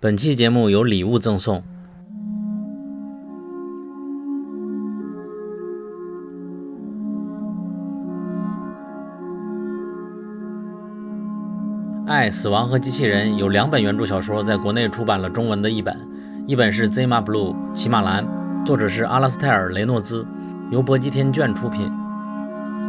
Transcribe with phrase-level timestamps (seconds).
[0.00, 1.58] 本期节目有礼物赠送。
[12.06, 15.96] 《爱、死亡和机器人》有两本原著小说在国内出版了中文的译本，
[16.46, 18.26] 一本是《Zima Blue》骑马蓝，
[18.64, 20.26] 作者是阿拉斯泰尔·雷诺兹，
[20.70, 21.88] 由博基天卷出品；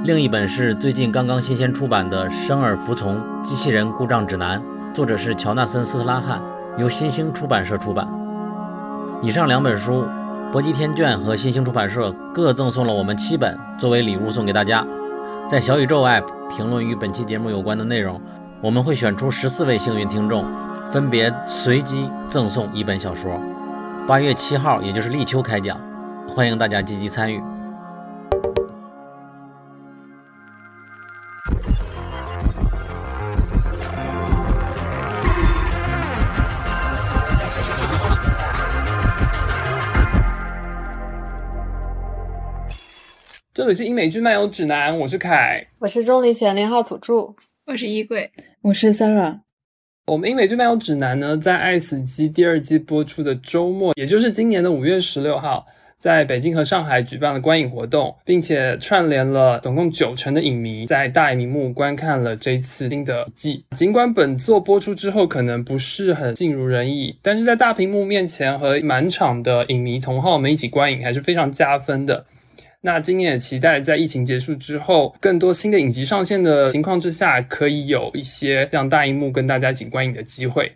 [0.04, 4.60] 另一本是最近刚刚新鲜出版的《生而服从：机器人故障指南》，
[4.94, 6.42] 作者是乔纳森·斯特拉汉，
[6.78, 8.08] 由新兴出版社出版。
[9.22, 10.08] 以上两本书，
[10.52, 14.86] 博击天卷和新兴出版社各赠送了我们七本作为礼物送给大家。
[15.48, 18.20] 在小宇宙 App 评论与本期节目有关的内容。
[18.62, 20.44] 我们会选出十四位幸运听众，
[20.92, 23.40] 分别随机赠送一本小说。
[24.08, 25.80] 八月七号，也就是立秋开奖，
[26.28, 27.44] 欢迎大家积极参与。
[43.56, 47.34] 这里是英美剧漫游指南，我是凯，我是钟离权零号土著，
[47.68, 48.30] 我是衣柜。
[48.64, 49.40] 我是 Sarah。
[50.08, 55.66] 我们英美剧漫游指南呢，在《爱死机》第二季播出的周末，也就是今年的五月十六号，
[55.98, 63.64] 在北京和上海举办了观影活动，并且串联了总共九成的影迷在大荧幕观看了这次新的季。
[63.74, 72.26] 尽管本作播出之后可能不是很尽如人意，但是在大屏幕面前和满场的影迷同好们一起观影，还是非常加分的。
[72.86, 80.72] 那今年也期待在疫情结束之后，更多新的影集上线的情况之下，可以有一些让大荧幕跟大家一起观影的机会。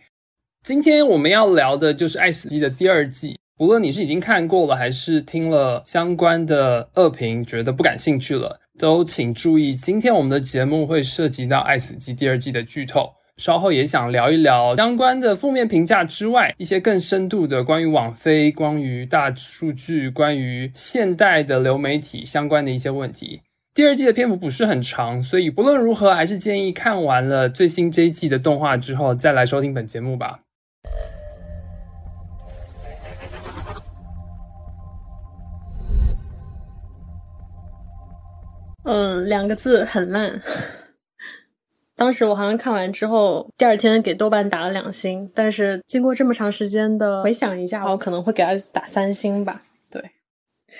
[0.63, 3.37] 今天我们要聊的就是《爱死机》的第二季。
[3.55, 13.13] 不论你是已经看过了，还是听了相关的恶评觉得不感兴趣了，都请注意，今天我们的节目会涉及到《爱死机》第二季的剧透。
[13.39, 23.41] 稍后也想聊一聊相关的负面评价之外，一些更深度的关于网飞、关于大数据、关于现代的流媒体相关的一些问题。
[23.73, 30.41] 第二季的篇幅不是很长，所以不论如何，还是建议看完了最新这一季的动画之后再来收听本节目吧。
[38.83, 40.41] 嗯，两个字，很烂。
[41.99, 49.63] 当时我好像看完之后，第二天给豆瓣打了两星，但是经过这么长时间的回想一下，我可能会给他打三星吧。
[49.91, 50.01] 对，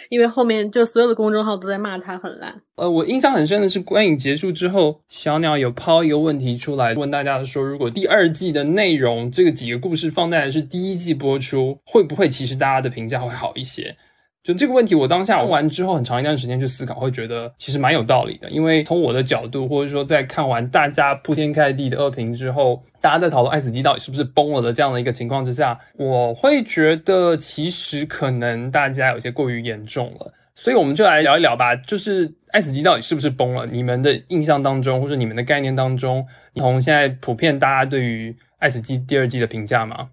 [0.08, 2.62] 因为后面就所有的公众号都在骂他很烂。
[2.78, 13.97] 呃，我印象很深的是观影结束之后，小鸟有抛一个问题出来，问大家说，如果第二季的内容这个几个故事放在是第一季播出，会不会其实大家的评价会好一些？
[14.41, 18.50] 就这个问题，我当下问完之后，很长一段时间去思考，会觉得其实蛮有道理的。
[18.50, 30.33] 因为从我的角度，或者说在看完大家铺天盖地的恶评之后，大家在讨论《爱死机》到底是不是崩了的这样的一个情况之下，我会觉得其实可能大家有些过于严重了。
[30.55, 33.66] 所以我们就来聊一聊吧，就是《爱死机》到底是不是崩了？
[33.67, 40.09] 你们的印象当中，或者你们的概念当中，从现在普遍大家对于《爱死机》第二季的评价吗？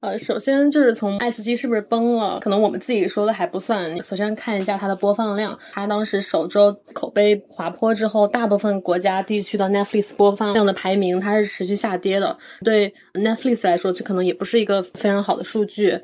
[0.00, 4.02] 呃，首先就是从《爱死机》是不是崩了，可能我们自己说的还不算。
[4.02, 12.34] 首先看一下它的播放量，它当时首周口碑滑坡之后，大部分国家地区的 Netflix 播放量的排名它是持续下跌的。
[12.64, 16.00] 对 Netflix 来说，这可能也不是一个非常好的数据。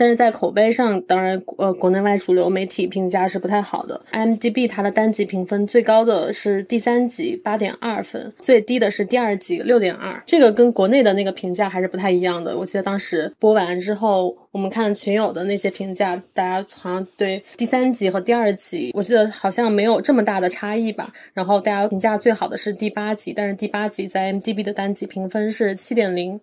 [0.00, 4.00] 但是在口碑上，当然，呃，国内外主流媒体评价是不太好的。
[4.12, 10.18] IMDB 它的单集评分最高的是第三集八点二分，最低的是第二集六点二。
[10.24, 12.56] 这个跟国内的那个评价还是不太一样的。
[12.56, 21.12] 我记得当时播完之后，我们看群友的那些评价，大家好像对第三集和第二集，我记得好像没有这么大的差异吧。
[21.34, 26.40] 然后大家评价最好的是第八集，但是第八集在 IMDB 的单集评分是七点零。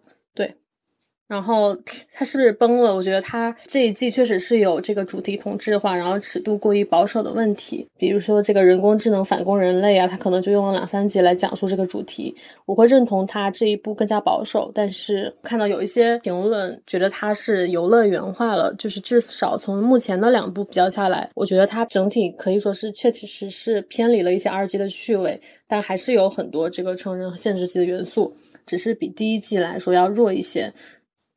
[1.27, 1.75] 然后
[2.13, 2.95] 它是不是崩了？
[2.95, 7.85] 我觉得它这一季确实是有这个主题同质化，然后尺度过于保守的问题。
[7.97, 12.33] 比如说这个人工智能反攻人类啊，它可能就用了两三集来讲述这个主题。
[12.65, 25.37] 我会认同它这一部更加保守，但是看到有一些评论觉得它是游乐园化了，就是至少从目前的两部比较下来，我觉得它整体可以说是确确实实偏离了一些二级的趣味，
[25.67, 28.33] 但还是有很多这个成人限制级的元素，
[28.65, 30.73] 只是比第一季来说要弱一些。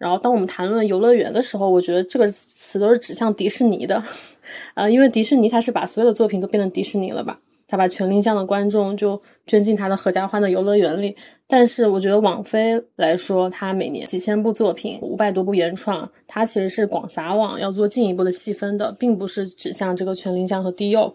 [0.01, 4.03] 然后，当我们谈论游乐园的时候，我觉得这个词都是指向迪士尼的，
[4.73, 7.39] 呃，因为迪士尼它是把所有的作品都变成迪士尼了吧？
[7.69, 11.15] 他把全龄向的观众就捐进他的合家欢的游乐园里。
[11.47, 21.15] 但是，我觉得网飞来说，它每年几千部作品，五百多部原创，它其实是广撒网，要做进一步的细分的，并不是指向这个全龄向和低幼。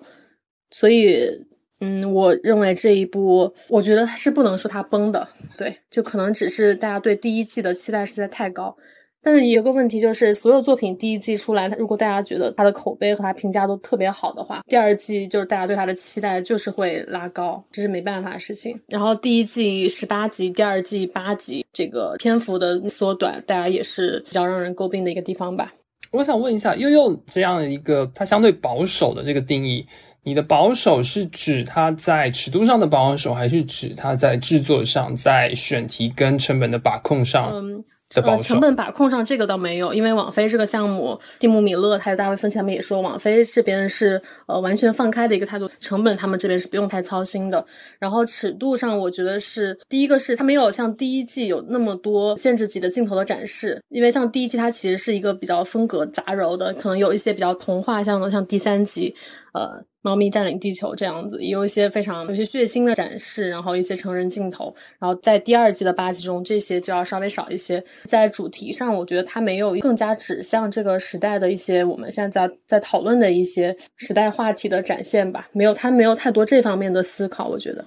[0.69, 1.45] 所以。
[1.81, 5.27] 嗯，我认为这一部，我觉得是不能说它崩的，
[5.57, 8.75] 对，就可能只是大家对第一季的期待实在太高，
[9.21, 18.79] 但是有个问题就是，所有作品第一季出来，如果大家觉得它的口碑和它评价都特别好的话，第二季就是大家对它的期待就是会拉高，这是没办法的事情。
[18.87, 25.73] 然后第一季十八集，第二季八集，这个篇幅的缩短，大家也是比较让人诟病的一个地方吧。
[26.11, 29.85] 我想问一下，悠悠这样一个它相对保守的这个定义，
[30.25, 37.51] 你的保守是指它在尺度上的保守，还是指它在制作上，在选题跟成本的把控上？
[37.53, 37.85] 嗯。
[38.13, 47.65] 呃，成本把控上这个倒没有，因为网飞这个项目，蒂姆·米勒他在大会分前面也说，网飞这边是呃完全放开的一个态度，成本他们这边是不用太操心的。
[47.99, 59.13] 然后尺度上，我觉得是第一个是它没有像第一季有那么多限制级的镜头的展示，因为像第一季它其实是一个比较风格杂糅的，可能有一些比较童话像的，像第三集，
[59.53, 59.83] 呃。
[60.05, 67.83] 猫咪占领地球这样子，也有一些非常有些血腥的展示，然后一些成人镜头，然后在第二季的八集中，这些就要稍微少一些。
[68.03, 77.83] 在主题上，我觉得它没有更加指向这个时代的一些我们现在在在讨论的一些时代话题的展现吧，没有，它没有太多这方面的思考，我觉得。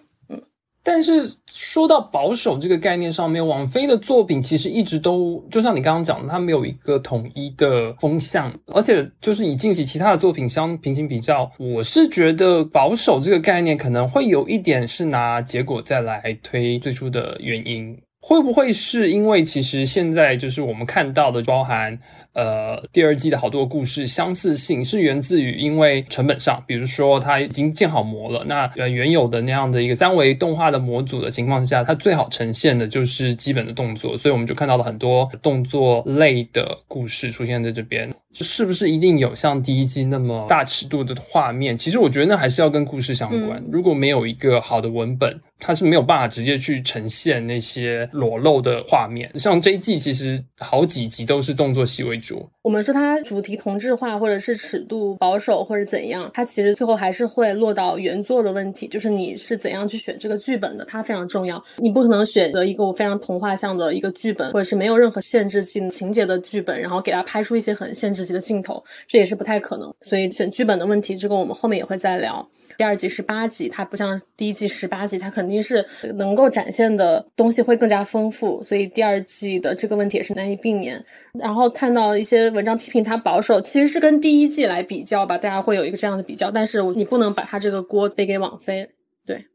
[0.90, 21.98] 但是说到保守这个概念上面，王菲的作品其实一直都就像你刚刚讲的，它没有一个统一的风向，而且就是以近期其他的作品相平行比较，我是觉得保守这个概念可能会有一点是拿结果再来推最初的原因，会不会是因为其实现在就是我们看到的包含。
[22.38, 38.08] 呃，第二季的好多故事相似性是源自于，因为成本上，比如说它已经建好模了，那呃原有的那样的一个三维动画的模组的情况下，它最好呈现的就是基本的动作，所以我们就看到了很多动作类的故事出现在这边。
[38.40, 41.76] 是不是一定有像第一季那么大尺度的画面？
[41.76, 43.60] 其实我觉得那还是要跟故事相关。
[43.72, 49.28] 如果没有一个好的文本，它是没有办法直接去呈现那些裸露的画面。
[49.34, 52.27] 像这一季其实好几集都是动作戏为主。
[52.62, 61.62] 我们说它主题同质化，或者是尺度保守，或者怎样，它其实最后还是会落到原作的问题，就是你是怎样去选这个剧本的，它非常重要。
[61.78, 68.28] 你不可能选择一个我非常童话像的一个剧本，或者是没有任何限制性情节的剧本，然后给它拍出一些很限制级。
[68.28, 72.46] 的镜头，这也是不太可能，所以选剧本的问题，这个我们后面也会再聊。
[72.76, 75.82] 第二季十八集，它不像第一季十八集，它肯定是
[76.16, 81.02] 能够展现的东西会更加丰富，所以第二季的这个问题也是难以避免。
[81.32, 88.88] 然后看到一些文章批评他保守，其实是跟第一季来比较吧，大家会有一个这样的比较，但是你不能把它这个锅背给网飞，
[89.24, 89.46] 对。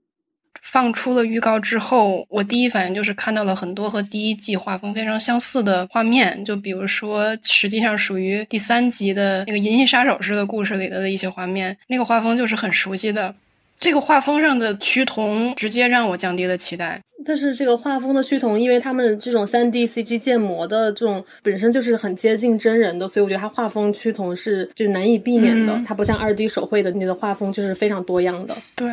[0.61, 13.35] 放出了预告之后，我第一反应就是看到了很多和第一季画风非常相似的画面，就比如说，实际上属于第三集的那个《银翼杀手》式的故事里的的一些画面，那个画风就是很熟悉的。
[13.83, 17.01] 这个画风上的趋同，直接让我降低了期待。
[17.25, 25.77] 但是这个画风的趋同，因为他们这种三 D CG 建模的这种本身就是很接近真人的，所以我觉得它画风趋同是就难以避免的。
[25.85, 28.55] 它不像二 D 手绘的那个画风，就是非常多样的。
[28.73, 28.87] 对。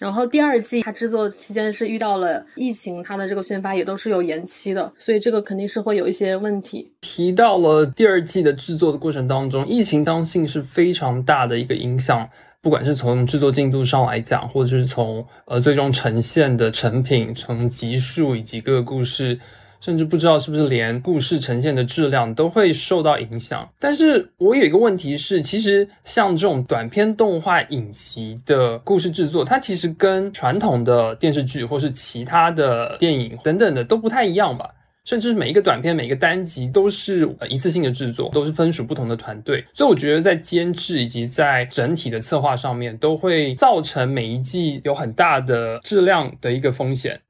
[0.00, 6.90] 然后第二季它制作期间是遇到了疫情，它的这个宣发也都是有延期的，所以这个肯定是会有一些问题。
[7.00, 12.28] 提到了第二季的制作的过程当中，疫情当性是非常大的一个影响，
[12.62, 19.38] 不管是从制作进度上来讲，或者是从呃最终呈现的成品、从集数以及各个故事。
[19.80, 23.68] 甚至不知道是不是连故事呈现的质量都会受到影响。
[23.80, 34.70] 但是我有一个问题是，其实像这种短片动画影集的故事制作，它其实跟传统的电视剧或是其他的电影等等的都不太一样吧？
[35.04, 47.20] 甚至是每一个短片、每一个单集都是一次性的制作，都是分属不同的团队，所以我觉得在监制以及在整体的策划上面，都会造成每一季有很大的质量的一个风险。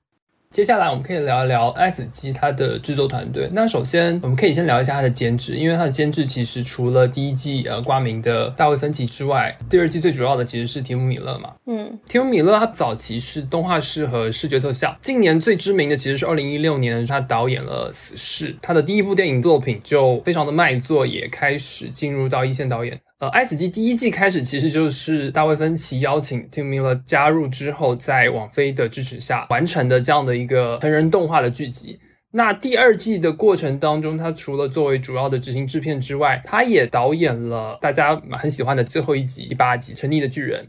[0.53, 3.49] 接下来我们可以聊一聊 S 机它的制作团队。
[3.53, 11.55] 那首先我们可以先聊一下它的监制，因为它的监制其实除了第一季呃挂名的大卫芬奇之外，第二季最主要的其实是提姆米勒嘛。
[11.65, 23.01] 嗯，提姆米勒他早期是动画师和视觉特效，近年最知名的其实是二零一六年他导演了《死侍》，他的第一部电影作品就非常的卖座，也开始进入到一线导演。
[23.23, 32.01] 呃，《爱死机》第一季开始其实就是大卫芬奇邀请 Tim Miller 加入之后，在网飞的支持下完成的这样的一个成人动画的剧集。
[32.33, 40.65] 那第二季的过程当中，他除了作为主要的执行制片之外，他也导演了大家很喜欢的最后一集第八集《沉溺的巨人》。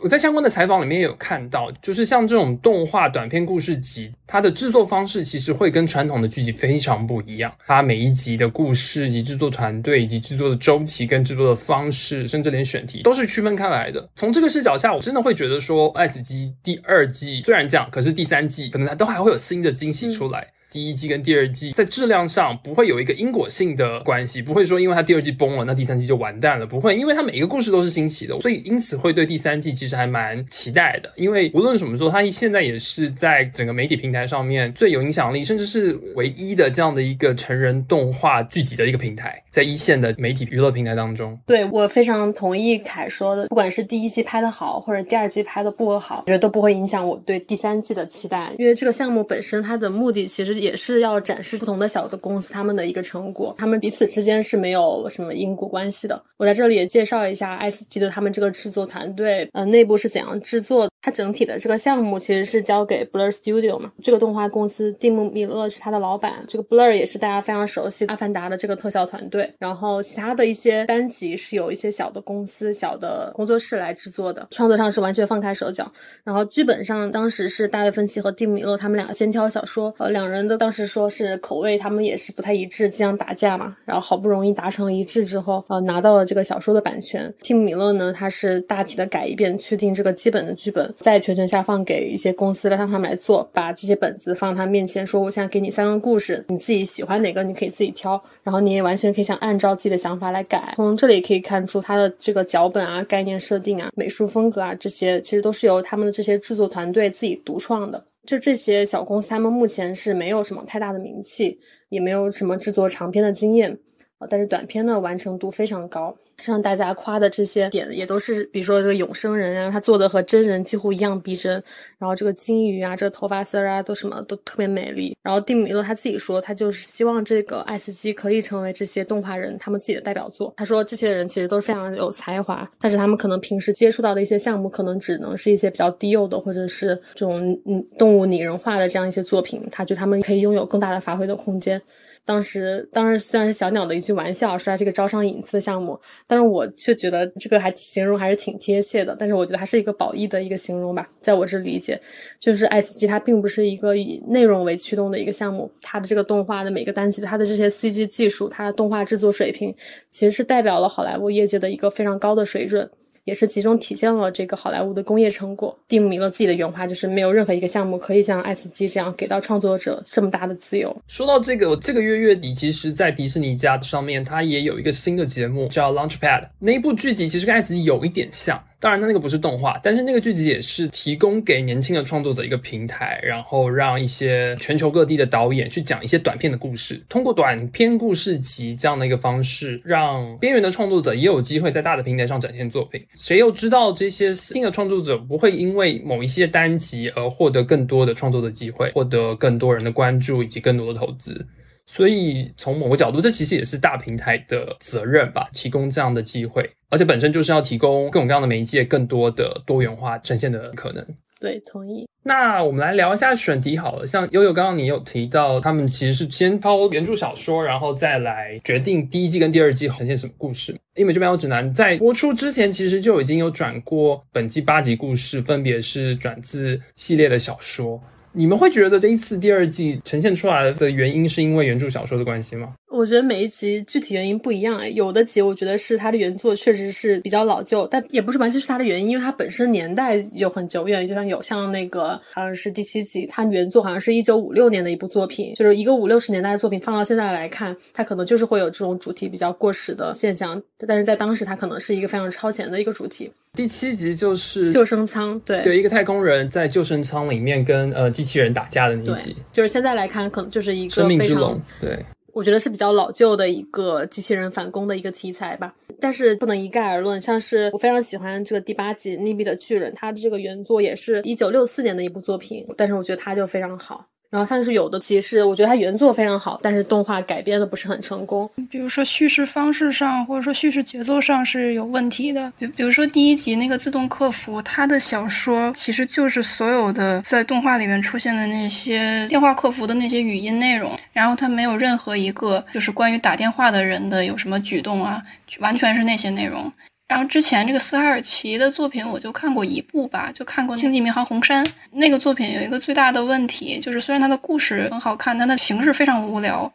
[0.00, 7.50] 我在相关的采访里面也有看到，就是像这种动画短片故事集，它的制作方式其实会跟传统的剧集非常不一样。
[7.66, 14.06] 它每一集的故事以及制作团队以及制作的周期跟制作的方式，甚至连选题都是区分开来的。
[14.16, 20.48] 从这个视角下，我真的会觉得说，《S 级第二季虽然这样，可是第三季可能它都还会有新的惊喜出来。
[20.74, 31.08] 第一季跟第二季在质量上不会有一个因果性的关系，不会说因为它第二季崩了，那第三季就完蛋了，不会，因为它每一个故事都是新奇的，所以因此会对第三季其实还蛮期待的。
[31.14, 41.38] 因为无论怎么说，它现在也是在整个媒体平台上面最有影响力，甚至是唯一的这样的一个成人动画剧集的一个平台，在一线的媒体娱乐平台当中。
[41.46, 56.20] 对我非常同意凯说的，不管是第一季拍的好，或者第二季拍的不好，我觉得都不会影响我对第三季的期待，因为这个项目本身它的目的其实也是要展示不同的小的公司他们的一个成果，他们彼此之间是没有什么因果关系的。
[56.38, 60.88] 我在这里也介绍一下 S.G 的他们这个制作团队，呃，内部是怎样制作。
[61.02, 69.52] 它整体的这个项目其实是交给 Blur Studio 嘛，这个动画公司蒂姆·米勒是他的老板，这个 Blur 也是大家非常熟悉《阿凡达》的这个特效团队。
[69.58, 75.92] 然后其他的一些单集是有一些小的公司、小的工作室来制作的，创作上是完全放开手脚。
[76.24, 83.76] 然后剧本上当时是大卫·芬奇和蒂姆·米勒他们俩先挑小说，呃，两人都当时说是口味他们也是不太一致，经常打架嘛。
[83.84, 87.32] 然后好不容易达成了一致之后，呃，拿到了这个小说的版权。
[87.40, 90.92] 蒂姆·米勒呢，他是大体的改一遍，确定这个基本的剧本。
[90.98, 108.04] 再全权下放给一些公司，让他们来做，把这些本子放他面前，说：“我现在给你三个故事，你自己喜欢哪个，你可以自己挑，然后你也完全可以想按照自己的想法来改。”从这里可以看出，他的这个脚本啊、概念设定啊、美术风格啊这些，其实都是由他们的这些制作团队自己独创的。
[108.26, 113.78] 就这些小公司，他们目前是没有什么太大的名气，也没有什么制作长片的经验。
[114.18, 121.52] 呃但是短片的完成度非常高，像大家夸的这些点也都是，比如说这个永生人啊，他做的和真人几乎一样逼真，
[121.98, 125.16] 然后这个金鱼啊，这个头发丝儿啊，都什么都特别美丽。
[125.22, 130.52] 然后蒂米勒他自己说，他就是希望这个爱斯基可以成为这些动画人他们自己的代表作。
[130.56, 139.66] 他说这些人其实都是非常有才华，但是他们可能平时接触到的一些项目，可能只能是一些比较低幼的，或者是这种嗯动物拟人化的这样一些作品。
[139.70, 141.80] 他觉得他们可以拥有更大的发挥的空间。
[142.26, 149.14] 当时，当然虽然是小鸟的一句玩笑，说它这个招商引资的项目，但是我却觉得这个还形容还是挺贴切的。
[149.18, 152.00] 但是我觉得还是一个褒义的一个形容吧，在我这理解，
[152.40, 159.74] 就是爱斯基它并不是一个以内容为驱动的一个项目，它的这个动画的每个单集，它的这些 CG 技术，它的动画制作水平，
[160.10, 162.90] 其实是代表了好莱坞业界的一个非常高的水准。
[163.24, 165.76] 也是集中体现了这个好莱坞的工业成果。
[165.88, 170.94] 蒂姆·米勒自己的原话就是：没有任何一个项目可以像《爱斯基》这样给到创作者这么大的自由。
[171.06, 178.62] 说到这个，这个月月底，其实，在迪士尼家上面，它也有一个新的节目叫《Launchpad》，那一部剧集其实跟《爱斯基》有一点像。
[178.84, 193.02] 当然，它那个不是动画，但是那个剧集也是提供给年轻的创作者一个平台，然后让一些全球各地的导演去讲一些短片的故事，通过短片故事集这样的一个方式，让边缘的创作者也有机会在大的平台上展现作品。
[193.14, 201.46] 谁又知道这些新的创作者不会因为某一些单集而获得更多的创作的机会，获得更多人的关注以及更多的投资？
[201.86, 211.06] 所以从某个角度，这其实也是大平台的责任吧，提供这样的机会，而且本身就是要提供各种各样的媒介，更多的多元化呈现的可能。
[211.40, 212.06] 对，同意。
[212.26, 220.74] 那我们来聊一下选题好了，像悠悠刚刚你有提到，他们其实是先抄原著小说，然后再来决定第一季跟第二季呈现什么故事。
[220.94, 228.00] 因为这边有指南在播出之前，其实就已经有转过本季八集故事，分别是转自系列的小说。
[228.36, 232.74] 你们会觉得这一次第二季呈现出来的原因是因为原著小说的关系吗？
[232.94, 253.28] 我觉得每一集具体原因不一样哎，有的集我觉得是它的原作确实是比较老旧，但也不是完全是它的原因，因为它本身年代就很久远，就像有像那个好像是第七集，它原作好像是一九五六年的一部作品，就是一个五六十年代的作品，放到现在来看，它可能就是会有这种主题比较过时的现象，但是在当时它可能是一个非常超前的一个主题。
[253.54, 261.98] 第七集就是救生舱，对有，一个太空人在救生舱里面跟呃机器人打架的那一集，就是现在来看可能就是一个生命之龙，对。
[262.34, 267.20] 我觉得是比较老旧的一个机器人反攻的一个题材吧，但是不能一概而论。
[267.20, 274.06] 像是我非常喜欢这个第八集《逆比的巨人》，它的这个原作也是一九六四年的一部作品，但是我觉得它就非常好。
[274.34, 278.50] 然后它是有的，其实我觉得它原作非常好，但是动画改编的不是很成功。
[278.68, 282.52] 比如说叙事方式上，或者说叙事节奏上是有问题的。
[282.58, 295.22] 比比如说第一集那个自动客服，它的小说其实就是所有的在动画里面出现的那些电话客服的那些语音内容，然后它没有任何一个就是关于打电话的人的有什么举动啊，
[295.60, 296.72] 完全是那些内容。
[297.06, 306.72] 然后之前这个斯海尔奇的作品，我就看过一部吧，就看过《星际迷航红山》那个作品，有一个最大的问题，就是虽然它的故事很好看，但它形式非常无聊，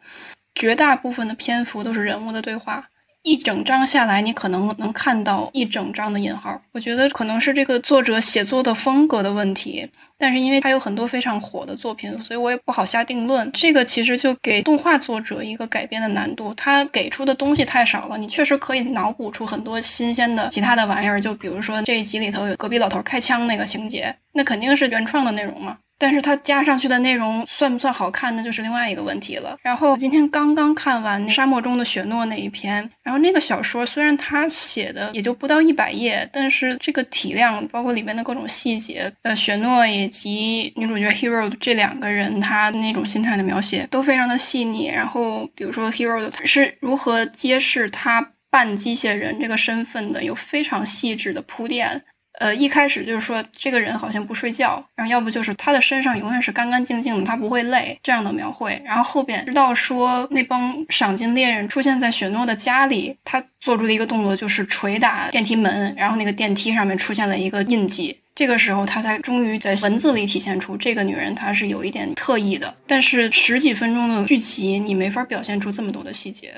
[0.54, 2.89] 绝大部分的篇幅都是人物的对话。
[3.22, 6.60] 一整章下来，你可能能看到一整章的引号。
[6.72, 9.86] 我觉得可能是这个作者写作的风格的问题，
[10.16, 13.50] 但是因为他有很多非常火的作品，所以我也不好下定论。
[13.52, 18.16] 这个其实就给动画作者一个改编的难度，他给出的东西太少了。
[18.16, 25.76] 你确实可以脑补出很多新鲜的其他的玩意儿，就比如说这一集里头有隔壁老头开枪那个情节，那肯定是原创的内容嘛。
[26.00, 29.56] 但是它加上去的内容算不算好看，那就是另外一个问题了。
[29.62, 44.88] 然后今天刚刚看完《沙漠中的雪诺》那一篇，然后那个小说虽然他写的也就不到一百页，但是这个体量，包括里面的各种细节，呃，雪诺以及女主角 Hero 这两个人他那种心态的描写都非常的细腻。
[44.88, 52.02] 然后比如说 Hero 是如何揭示他半机械人这个身份的，有非常细致的铺垫。
[52.40, 58.80] 呃，一开始就是说这个人好像不睡觉，然后要不就是他的身上永远是干干净净的，他不会累这样的描绘。
[58.82, 68.18] 然后后边知道说那帮赏金猎人出现在雪诺的家里，他做出的一个动作就是捶打电梯门，然后那个电梯上面出现了一个印记。
[68.34, 72.74] 这个时候他才终于在文字里体现出这个女人她是有一点特异的。
[72.86, 76.54] 但是十几分钟的剧集，你没法表现出这么多的细节。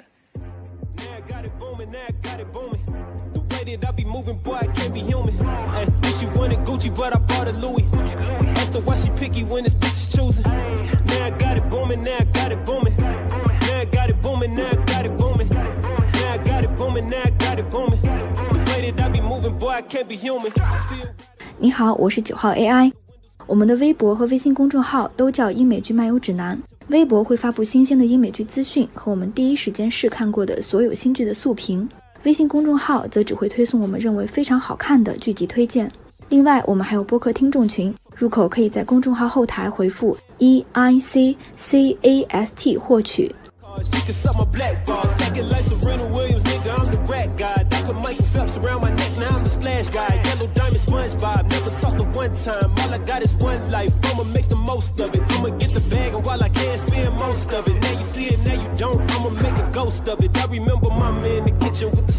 [4.54, 5.41] I
[6.42, 7.87] wanted Gucci, but I bought a Louis.
[8.58, 10.44] Asked her why she picky when this bitch is choosing.
[11.06, 12.96] Now I got it booming, now I got it booming.
[12.96, 15.49] Now I got it booming, now I got it booming.
[15.49, 18.00] Now I got it booming, now I got it booming.
[18.02, 20.50] The way that I be moving, boy, I can't be human.
[20.50, 21.06] Still.
[21.58, 22.92] 你好，我是九号 AI。
[23.46, 26.61] 我们的微博和微信公众号都叫英美剧漫游指南。
[26.88, 31.88] 微博会发布新鲜的英美剧资讯和我们第一时间试看过的所有新剧的速评。
[32.25, 35.90] 微信公众号则只会推送我们认为非常好看的剧集推荐。
[36.32, 43.30] 另外，我们还有播客听众群，入口可以在公众号后台回复 E I C C A S T 获取。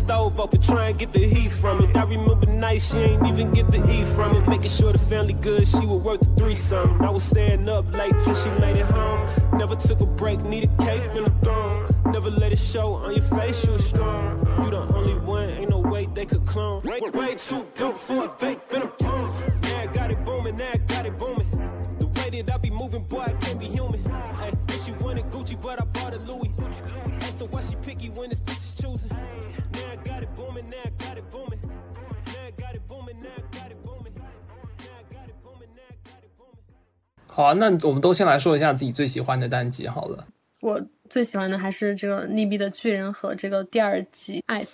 [0.04, 1.96] Stove open, try and get the heat from it.
[1.96, 5.34] I remember nights she ain't even get the eat from it, making sure the family
[5.34, 5.68] good.
[5.68, 7.02] She was worth the three something.
[7.06, 9.22] I was staying up late till she made it home.
[9.58, 11.86] Never took a break, needed cake in the throne.
[12.12, 14.24] Never let it show on your face, you strong.
[14.64, 16.84] You the only one, ain't no way they could clone.
[16.84, 19.34] Way, way too dope for a fake, been a punk.
[19.64, 21.50] Now I got it booming, now I got it booming.
[22.00, 24.04] The way that I be moving, boy, I can't be human.
[24.38, 24.52] Hey,
[24.86, 26.52] she wanted Gucci, but I bought a Louis.
[37.28, 40.28] 好啊，那我们都先来说一下自己最喜欢的单集好了。
[40.62, 44.66] 我最喜欢的还是这个《逆币的巨人》和这个第二集《Ice》。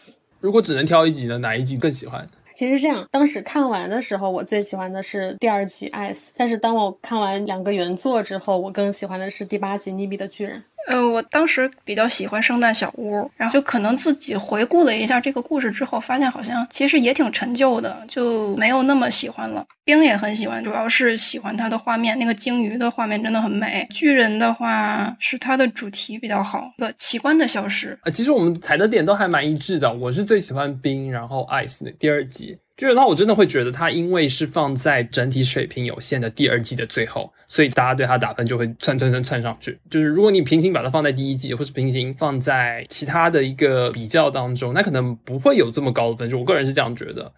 [0.41, 2.29] 如果只能挑一集呢，哪一集更喜欢？
[2.53, 10.59] 其实这样，当时看完的时候，我最喜欢的是第二集《Ice》，但是当我看完两个原作之后，我更喜欢的是第八集《逆币的巨人》。
[10.87, 19.63] 呃，我当时比较喜欢圣诞小屋，然后就可能自己回顾了一下这个故事之后，发现好像其实也挺陈旧的，就没有那么喜欢了。
[19.83, 23.85] 冰也很喜欢，主要是喜欢它的画面，那个鲸鱼的画面真的很美。
[23.91, 27.97] 巨人的话是它的主题比较好，个奇观的消失。
[28.03, 32.57] 呃，其实我们踩的点都还蛮一致的，我是最喜欢冰，然后 ice 的第二集。
[32.79, 39.77] 巨人的话，我真的会觉得它因为是放在整体水平有限的第二季的最后，所以大家对它打分就会窜窜窜窜上去。
[39.89, 46.39] 就是如果你平行把它放在第一季，或是平行放在其他的一个比较当中，那可能不会有这么高的分数。
[46.39, 47.33] 我个人是这样觉得。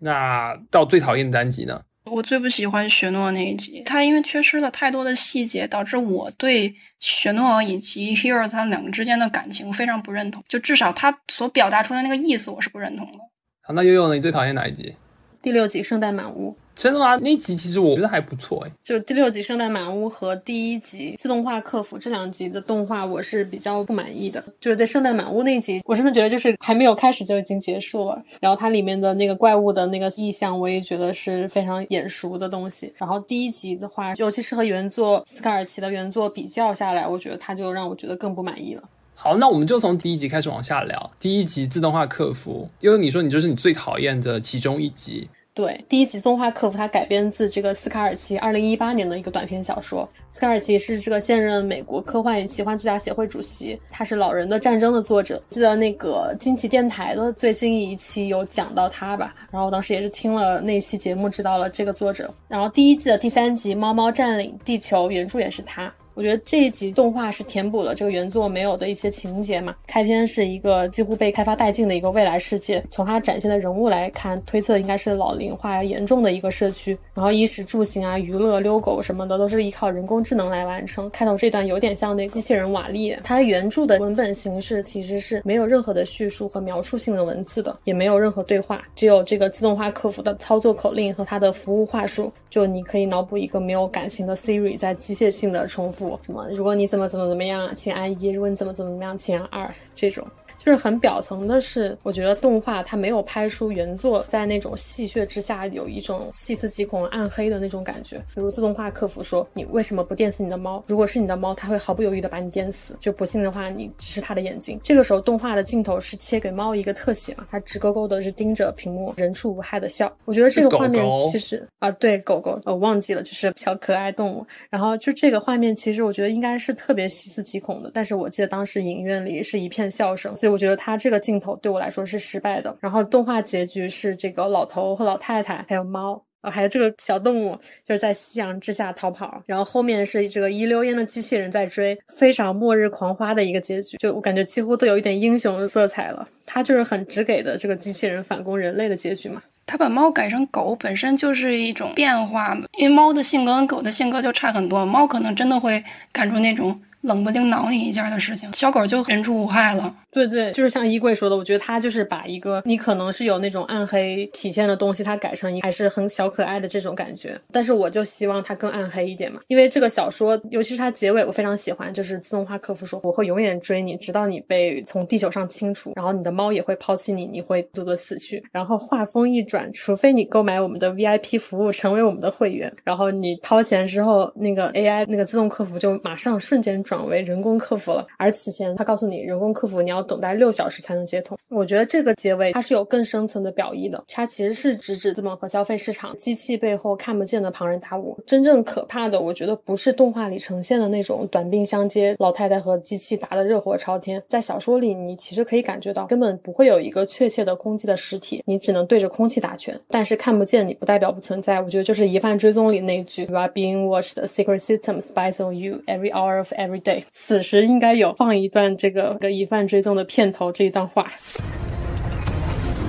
[0.00, 1.80] 那到最讨厌的单集呢？
[2.04, 10.42] 我最不喜欢雪诺那一集，他因为缺失了太多的细节，导致我对雪诺以及 Hero 他们两个之间的感情非常不认同。
[10.46, 13.18] 就至少他所表达出来那个意思，我是不认同的。
[13.64, 14.16] 好，那悠悠呢？
[14.16, 14.92] 你最讨厌哪一集？
[15.40, 16.50] 第六集《圣诞满屋》。
[16.74, 17.14] 真的吗？
[17.18, 18.72] 那集其实我觉得还不错哎。
[18.82, 24.42] 就第六集《圣诞满屋》和第一集《自动化客服》这两集的动画，我是比较不满意的。
[24.58, 28.20] 就是在《圣诞满屋》那集，我真的觉得就是还没有开始就已经结束了。
[28.40, 32.92] 然后它里面的那个怪物的那个意象，我也觉得是非常眼熟的东西。
[32.96, 38.82] 然后第一集的话，尤其是和原作斯卡尔奇的原作比较下来，我觉得它就让我觉得更不满意了。
[39.24, 41.10] 好，那我们就从第一集开始往下聊。
[41.20, 45.28] 第一集自动化客服，因为你说你就是你最讨厌的其中一集。
[45.54, 50.08] 对，第一集自动化客服它改编自这个斯卡尔奇二零一八年的一个短篇小说。
[50.32, 55.40] 斯卡尔奇是这个现任美国科幻与奇幻作家协会主席，他是《老人的战争》的作者。
[55.50, 59.32] 记得那个惊奇电台的最新一期有讲到他吧？
[59.52, 62.28] 然后我当时也是听了那期节目，知道了这个作者。
[62.48, 65.94] 然后第一季的第三集《猫猫占领地球》原著也是他。
[66.14, 69.74] 我觉得这一集动画是填补了这个原作没有的一些情节嘛。
[69.86, 76.96] 开篇是一个几乎被开发殆尽的一个未来世界，从它展现的人物来看，推测应该是老龄化严重的一个社区。
[77.14, 81.08] 然后衣食住行啊、娱乐、遛狗什么的都是依靠人工智能来完成。
[81.10, 92.32] 开头这段有点像那机器人瓦力，它原著的文本形式其实是没有任何的叙述和描述性的文字的，也没有任何对话，只有这个自动化客服的操作口令和它的服务话术。
[92.50, 99.74] 就你可以脑补一个没有感情的 Siri 在机械性的重复什么，如果你怎么怎么怎么样，请按一；如果你怎么怎么怎么样，请按二。
[99.94, 100.26] 这种。
[100.64, 108.16] 就是很表层的是，我觉得动画它没有拍出原作在那种戏谑之下有一种细思极恐、暗黑的那种感觉。
[108.32, 110.80] 比如自动化客服说：“你为什么不电死你的猫？
[110.86, 112.96] 如果是你的猫，它会毫不犹豫的把你电死。
[113.00, 120.16] 就不信的话，你只是它的眼睛。”这个时候，动画的镜头是切给猫一个特写嘛，它直勾勾的是盯着屏幕，人畜无害的笑。
[120.26, 124.46] 我觉得这个画面其实啊，对狗狗，我忘记了，就是小可爱动物。
[124.70, 127.90] 然后就这个画面，其实我觉得应该是特别细思极恐的。
[127.92, 130.51] 但是我记得当时影院里是一片笑声，所以。
[130.52, 132.76] 我觉得他这个镜头对我来说是失败的。
[132.78, 139.42] 然后动画结局是这个老头和老太太还有猫，还有这个小动物就是在夕阳之下逃跑。
[139.46, 143.96] 然后后面是这个一溜烟的机器人在追，非常末日狂花的一个结局。
[143.96, 146.28] 就我感觉几乎都有一点英雄的色彩了。
[146.46, 149.42] 他就是很直给的这个机器人反攻人类的结局嘛。
[149.64, 154.84] 他把猫改成狗本身就是一种变化，因为猫的性格跟狗的性格就差很多。
[154.84, 156.78] 猫可能真的会干出那种。
[157.02, 159.94] 冷不丁挠你一下的事情，小狗就人畜无害了。
[160.10, 167.40] 对对，就是像衣柜说的，我觉得他就是把一个你可能是有那种暗黑体现的东西，它改成一还是很小可爱的这种感觉。
[167.50, 178.44] 但是我就希望它更暗黑一点嘛，因为这个小说，尤其是它结尾，我非常喜欢，就是自动化客服说我会永远追你，直到你被从地球上清除，然后你的猫也会抛弃你，你会独自死去。
[178.52, 186.82] 然后话锋一转，除非你购买我们的 VIP 服务，成为我们的会员，然后你掏钱之后，那个 AI 那个自动客服就马上瞬间。
[186.92, 191.38] 转为人工客服了，而此前他告诉你人工客服你要等待六小时才能接通。
[191.48, 198.18] 我觉得这个结尾它是有更深层的表意的，它其实是直指资本和消费市场机器背后看不见的庞然大物。
[198.26, 204.22] 真正可怕的，我觉得不是动画里呈现的那种短兵相接，老太太和机器打得热火朝天。
[204.28, 209.78] 在小说里，你其实可以感觉到根本不会有一个确切的攻击的实体，你只能对着空气打拳。
[209.88, 211.58] 但是看不见你不代表不存在。
[211.62, 214.22] 我觉得就是疑犯追踪里那句 “You are being watched.
[214.26, 216.81] Secret system spies on you every hour of every”。
[216.82, 221.06] 对，此时应该有放一段这个个疑犯追踪的片头这一段话。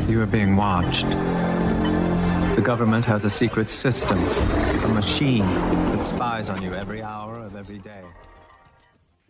[0.09, 1.05] You are being watched.
[2.55, 4.17] The government has a secret system,
[4.83, 5.45] a machine
[5.91, 8.03] that spies on you every hour of every day.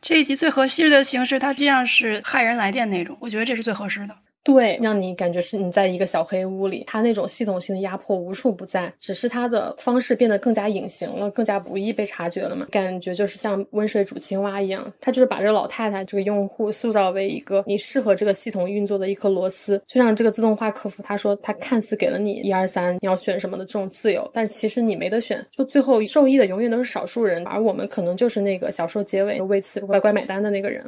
[0.02, 4.15] 这一集最合适的形式，它这样是骇人来电那种，我觉得这是最合适的。
[4.44, 12.68] 对，让你感觉是你在一个小黑屋里，它那种系统性的压迫无处不在，只是它的方式变得更加隐形了，更加不易被察觉了嘛？
[12.70, 30.84] 感觉就是像温水煮青蛙一样，它就是把这个老太太这个用户塑造为一个你适合这个系统运作的一颗螺丝，就像这个自动化客服，他说他看似给了你一二三，你要选什么的这种自由，但其实你没得选，就最后受益的永远都是少数人，而我们可能就是那个小说结尾为此乖乖买单的那个人。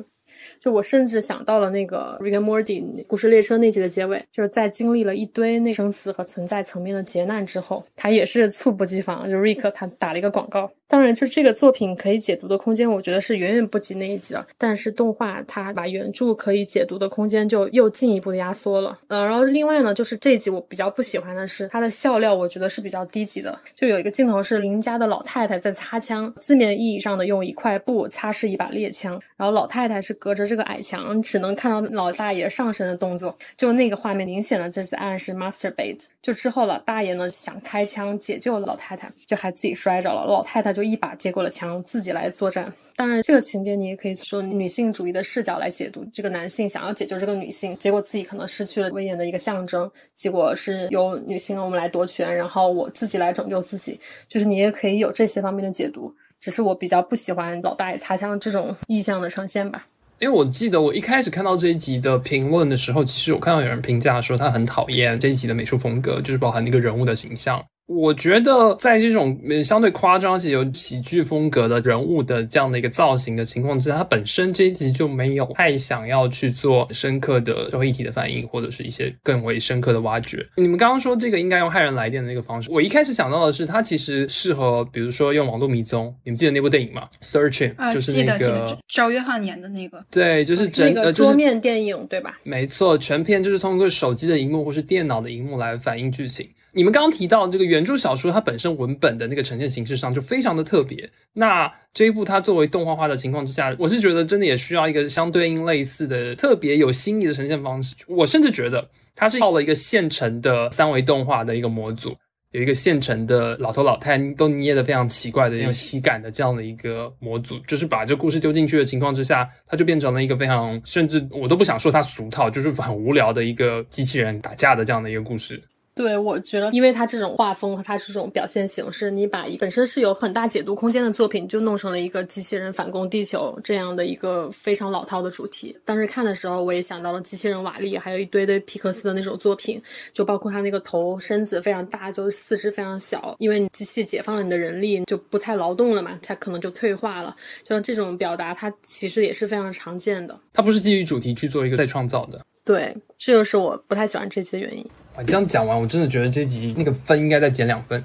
[0.59, 10.71] 就我甚至想到了那个《Rick and Morty》故事列车那集的结尾，就是在经历了一堆那生死和存在层面的劫难之后，他也是猝不及防，就 Rick 他打了一个广告。
[10.87, 14.45] 当然，就这个作品可以解读的空间，我觉得是远远不及那一集的。
[14.55, 18.99] 但是动画它把原著可以解读的空间就又进一步的压缩了。
[19.07, 23.57] 呃，然后另外呢，就是这一集我比较不喜欢的是它的笑料，我觉得是比较低级的。
[23.73, 33.35] 就有一个镜头是邻家的老太太在擦枪，字面意义上的用一块布擦拭一把猎枪，然后老太太是隔着这个矮墙，只能看到老大爷上身的动作。
[33.57, 36.05] 就那个画面，明显的这是在暗示 masturbate。
[36.21, 40.71] 就之后老大爷呢想开枪解救老太太，就还自己摔着了，老太太。
[40.71, 42.71] 就一把接过了枪，自己来作战。
[42.95, 46.05] 当然，这个情节你也可以说女性主义的视角来解读。
[46.11, 49.89] 这个男性想要解救这个女性，结果自己可能失去了威严的一个象征。
[50.15, 53.99] 结果是由女性我们来夺权，然后我自己来拯救自己。
[54.27, 56.13] 就是你也可以有这些方面的解读。
[56.41, 59.87] 只是我比较不喜欢老大爷擦枪这种意象的呈现吧。
[60.19, 67.61] 因为我记得我一开始看到这一集的评论的时候，其实我看到有人评价说他很讨厌这一集的美术风格，就是包含那个人物的形象。
[67.87, 80.43] 我觉得在这种相对夸张且有喜剧风格的人物的这样的一个造型的情况之下，它本身这一集就没有太想要去做深刻的社会议题的反应，或者是一些更为深刻的挖掘。
[80.55, 86.11] 你们刚刚说这个应该用骇人来电的那个方式，我一开始想到的是它其实适合，比如说用网络迷踪。
[86.23, 90.03] 你们记得那部电影吗？Searching，就是那个赵约翰演的那个。
[90.09, 92.35] 对，就是整个桌面电影，对吧？
[92.43, 96.49] 没错，全片就是通过手机的荧幕或是电脑的荧幕来反映剧情。
[96.75, 101.09] 你们刚刚提到这个原著小说，它本身文本的那个呈现形式上就非常的特别。
[101.31, 107.95] 那这一部它作为动画化的情况之下，我是觉得真的也需要一个相对应类似的特别有新意的呈现方式。
[108.09, 112.13] 我甚至觉得它是套了一个现成的三维动画的一个模组，
[112.51, 125.63] 有一个现成的老头老太都捏的非常奇怪的、有喜感的这样的一个模组，就是把这故事丢进去的情况之下，它就变成了一个非常甚至我都不想说它俗套，就是很无聊的一个机器人打架的这样的一个故事。
[125.95, 135.73] 对，我觉得，因为它这种画风和它这种表现形式，你把本身是有很大解读空间的作品，就弄成了一个机器人反攻地球这样的一个非常老套的主题。
[135.85, 139.81] 当时看的时候，我也想到了机器人瓦力，还有一堆堆皮克斯的那种作品，
[140.11, 147.33] 就包括他那个头身子非常大，就四肢非常小，因为你机器解放了你的人力，就不太劳动了嘛，它可能就退化了。
[147.63, 150.37] 就像这种表达，它其实也是非常常见的。
[150.51, 152.45] 它不是基于主题去做一个再创造的。
[152.65, 154.85] 对，这就是我不太喜欢这期的原因。
[155.15, 158.03] 啊，这样讲完，我真的觉得这集那个分应该再减两分。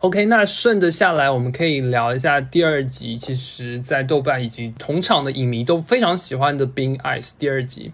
[0.00, 3.16] OK，那顺着下来，我们可以聊一下第二集。
[3.16, 7.90] 其实，在豆瓣以及同场的影迷都非常喜欢的《Being Ice》第二集。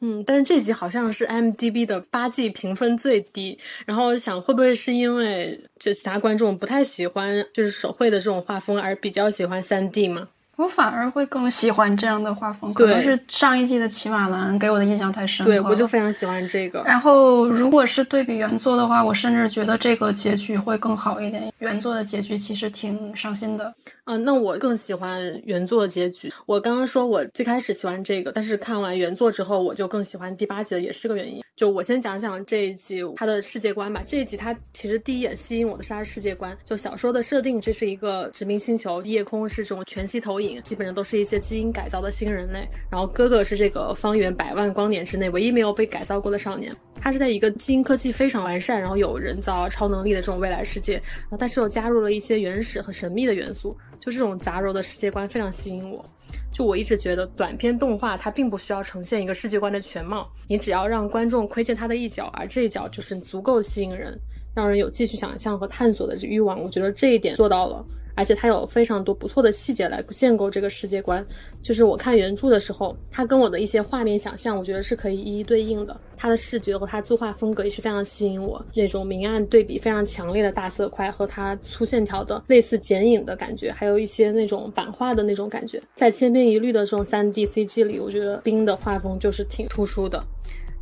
[0.00, 3.56] 嗯，但是这集好像是 m d b 的八季评分最低。
[3.86, 10.26] 然后我想，会不会是因为就其他观众不太喜欢就是手绘的这种画风，而比较喜欢三 D 吗？
[10.56, 15.50] 我反而会更喜欢这样的画风，可能是上一季的骑马蓝给我的印象太深了。
[15.50, 16.82] 对，我就非常喜欢这个。
[16.84, 21.51] 然后，如果是对比原作的话，我甚至觉得这个结局会更好一点。
[21.62, 23.72] 原作的结局其实挺伤心的。
[24.06, 26.30] 嗯，那我更喜欢原作的结局。
[26.44, 31.40] 我刚刚说我最开始喜欢这个，但是看完原作之后，我就更喜欢第八集的，也是个原因。
[31.54, 34.02] 就我先讲讲这一集它的世界观吧。
[34.04, 36.56] 这一集它其实第一眼吸引我的是它的世界观。
[36.64, 40.60] 就小说的设定，这是一个殖民星球，夜空是这种全息投影。
[40.62, 46.74] 基本上都是一些基因改造的新人类，然后哥哥是这个方圆百万光年之内唯一没有被改造过的少年。
[47.00, 51.00] 他是在一个基因科技非常完善，然后有人造超能力的这种未来世界，
[51.38, 56.04] 但是又加入了一些原始和神秘的元素，就这种杂糅的世界观非常吸引我。
[56.52, 64.18] 就我一直觉得短片动画它并不需要呈现一个世界观的全貌，你只要让观众窥见它的一角，而这一角就是足够吸引人，
[64.54, 66.62] 让人有继续想象和探索的欲望。
[66.62, 67.84] 我觉得这一点做到了。
[68.14, 71.26] 而且它有非常多不错的细节来建构这个世界观，
[71.62, 75.98] 就是我看原著的时候，它跟我的一些画面想象，我觉得是可以一一对应的。
[76.14, 90.22] 它的视觉和它作画风格也是非常吸引我，那种明暗对比非常强烈的大色块和它粗线条的类似剪影的感觉，还有一些那种版画的那种感觉，在千篇一律的这种三 D CG 里，我觉得冰的画风就是挺突出的。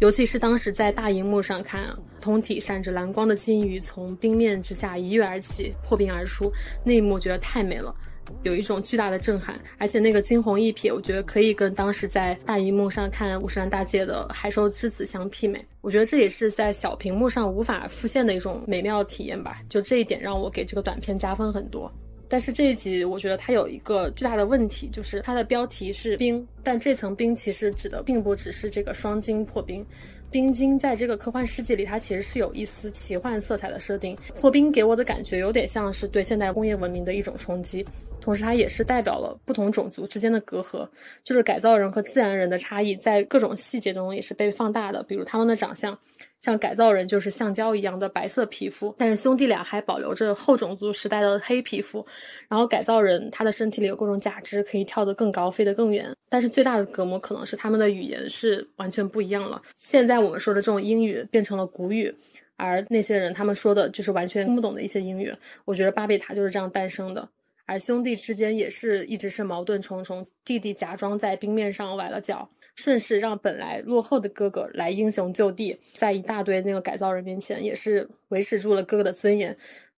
[0.00, 6.50] 尤其是当时在大荧幕上看，通体闪着蓝光的金鱼从冰面之下一跃而起，破冰而出，
[6.82, 7.94] 那一幕觉得太美了，
[8.42, 9.60] 有一种巨大的震撼。
[9.76, 15.62] 而且那个惊鸿一瞥，我觉得可以跟当时在大荧幕上看五十岚大介的《海兽之子》相媲美。
[15.82, 19.58] 我觉得这也是在小屏幕上无法复现的一种美妙体验吧。
[19.68, 21.92] 就这一点让我给这个短片加分很多。
[22.30, 29.84] 但是这一集我觉得它有一个巨大的问题，就是它的标题是冰，但这层冰其实指的并不只是这个双晶破冰。
[30.30, 34.16] 冰晶在这个科幻世界里，它其实是有一丝奇幻色彩的设定。
[34.36, 37.84] 破冰给我的感觉有点像是对现代工业文明的一种冲击，
[38.20, 40.88] 同时它也是代表了不同种族之间的隔阂，
[41.24, 45.98] 就是改造人和自然人的差异，在各种细节中也是被放大的，比如他们的长相。
[46.40, 52.04] 像改造人就是橡胶一样的白色皮肤，但是兄弟俩还保留着后种族时代的黑皮肤。
[52.48, 56.10] 然后改造人他的身体里有各种假肢，可以跳得更高，飞得更远。
[56.28, 59.60] 但是最大的隔膜可能是他们的语言是完全不一样了。
[59.74, 62.14] 现在我们说的这种英语变成了古语，
[62.56, 65.34] 而那些人他们说的就是完全听不懂的一些英语。
[65.66, 67.28] 我觉得巴贝塔就是这样诞生的。
[67.66, 72.50] 而兄弟之间也是一直是矛盾重重，弟弟假装在冰面上崴了脚。
[72.74, 79.56] 顺势让本来落后的哥哥来英雄就地，在一大堆那个改造人面前，也是维持住了哥哥的尊严。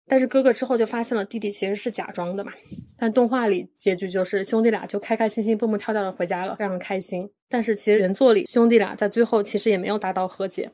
[0.07, 2.53] 但是哥哥之后就发现了弟弟其实是假装的嘛。
[2.97, 7.31] 但动画里结局就是兄弟俩就开开心心蹦蹦跳跳的回家了，非常开心。
[7.49, 10.73] 但是其实原作里兄弟俩在最后其实也没有达到和解，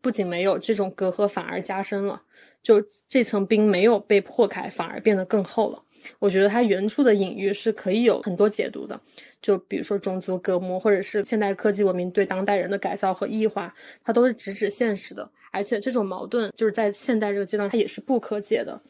[0.00, 2.22] 不仅没有这种隔阂，反而加深了。
[2.62, 5.82] 就这层冰没有被破开，反而变得更厚了。
[6.18, 9.00] 我觉得它原著的隐喻是可以有很多解读的，
[9.40, 15.30] 就比如说种族隔膜，或者是现代科技文明对当代人的改造和异化，它都是直指现实的。
[15.50, 18.80] 而且这种矛盾就是在现代这个阶段，它也是不可解的。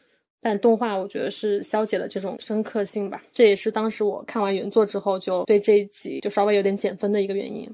[0.41, 7.69] 但动画我觉得是消解了这种深刻性吧，这也是当时我看完原作之后就对这一集就稍微有点减分的一个原因。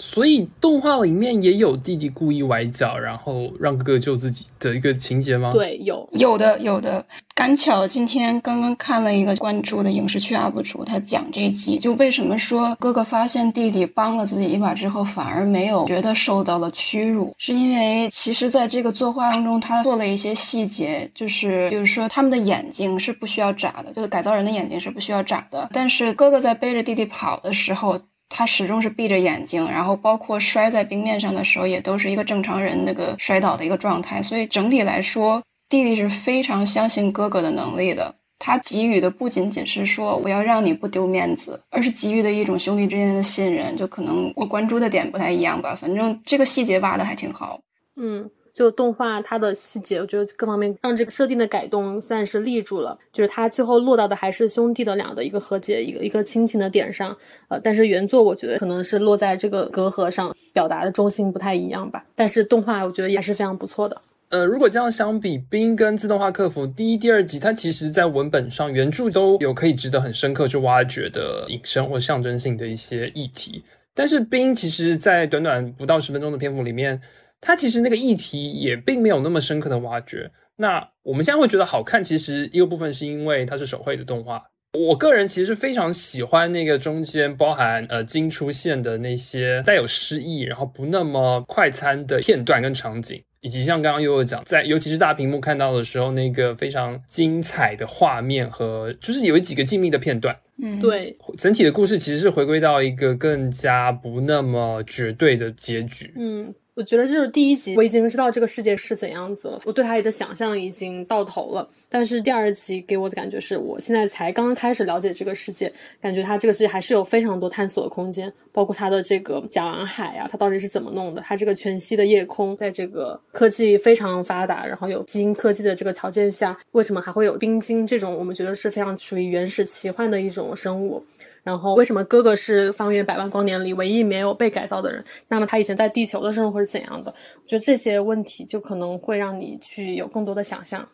[0.00, 27.98] 所以动画里面也有弟弟故意崴脚，然后让哥哥救自己的一个情节吗？，对，有有的有的，赶巧今天刚刚看了一个关注的影视剧 UP 主，他讲这一集，就为什么说哥哥发现弟弟帮了自己一把之后，反而没有觉得受到了屈辱，是因为其实在这个作画当中，他做了一些细节，就是比如说他们的眼睛是不需要眨的，就是改造人的眼睛是不需要眨的，但是哥哥在背着弟弟跑的时候。
[28.28, 34.20] 他始终是闭着眼睛，然后包括摔在冰面上的时候，也都是一个正常人那个摔倒的一个状态。
[34.22, 38.14] 所以整体来说，弟弟是非常相信哥哥的能力的。
[38.38, 43.76] 他给予的不仅仅是说我要让你不丢面子，而是给予的一种兄弟之间的信任。
[43.76, 47.58] 就可能我关注的点不太一样吧，反正这个细节挖的还挺好。
[47.96, 52.98] 嗯，就动画它的细节，我觉得各方面让这个设定的改动算是立住了。
[53.12, 57.16] 就是它最后落到的还是兄弟的俩的一个和解，一个一个亲情的点上。
[57.46, 62.04] 呃，但是原作我觉得可能是落在这个隔阂上，表达的中心不太一样吧。
[62.16, 63.96] 但是动画我觉得也是非常不错的。
[64.30, 73.62] 呃，如果这样相比，《冰》跟《自动化客服》第一、第二集，它其实在文本上原著都有可以值得很深刻去挖掘的隐身或象征性的一些议题。
[73.94, 77.00] 但是《冰》其实，在短短不到十分钟的篇幅里面，
[77.40, 80.30] 它其实那个议题也并没有那么深刻的挖掘。
[80.56, 84.42] 那我们现在会觉得好看，其实一个部分是因为它是手绘的动画。
[84.72, 100.36] 我个人其实非常喜欢那个中间包含呃金出现的那些带有诗意，然后不那么快餐的片段跟场景，以及像刚刚悠悠讲，在尤其是大屏幕看到的时候，那个非常精彩的画面和就是有几个静谧的片段。
[100.60, 106.12] 嗯，对，整体的故事其实是回归到一个更加不那么绝对的结局。
[106.16, 111.68] 嗯，我觉得就是第一集我已经知道这个世界是怎样子了，我对它的想象已经到头了。
[111.88, 121.20] 但是第二集给我的感觉是我现在才刚刚开始了解这个世界，感觉它这个世界还是有非常多探索的空间，包括它的这个甲烷海啊，它到底是怎么弄的？
[121.20, 131.04] 它这个全息的夜空，在这个科技非常发达，然后有基因科技的这个条件下，为什么还会有冰晶这种我们觉得是非常属于原始奇幻的一种生物？
[131.48, 135.02] 然后为什么哥哥是方圆百万光年里唯一没有被改造的人？
[135.28, 137.10] 那么他以前在地球的生活是怎样的？
[137.10, 140.86] 我觉得这些问题就可能会让你去有更多的想象。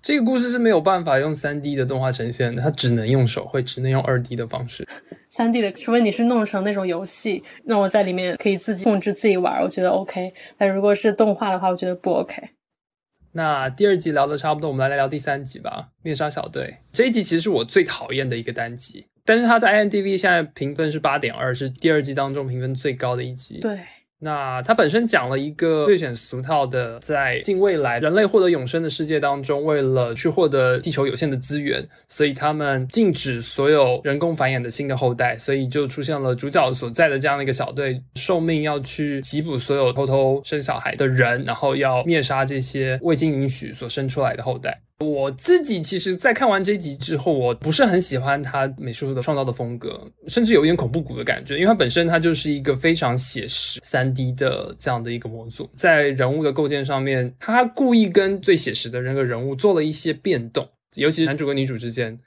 [0.00, 4.88] 这个故事是没有办法用三 D 的动画呈现的，它只能用手绘，只能用二 D 的方式。
[5.28, 10.32] 三 D 的，除非你是弄成那种游戏，让我在里面可以自己控制自己玩，我觉得 OK。
[10.56, 12.42] 但如果是动画的话，我觉得不 OK。
[13.32, 15.88] 那第二集聊的差不多，我们来聊聊第三集吧。
[16.04, 23.58] 猎杀小队这一集其实是我最讨厌的一个单集，但是它在 IMDB 现在评分是八点二，是第二季当中评分最高的一集。
[23.60, 23.78] 对，
[24.18, 44.82] 那它本身讲了一个略显俗套的，在近未来人类获得永生的世界当中，为了去获得地球有限的资源，所以他们禁止所有人工繁衍的新的后代，所以就出现了主角所在的这样的一个小队，受命要去缉捕所有偷偷生小孩的人，然后要灭杀这些未经允许所生出来的后代。
[45.00, 62.18] 我自己其实，在看完这一集之后，我不是很喜欢他美术的创造的风格，甚至有一点恐怖谷的感觉，因为它本身它就是一个非常写实三 D 的这样的一个模组，在人物的构建上面，他故意跟最写实的那个人物做了一些变动，尤其是男主跟女主之间。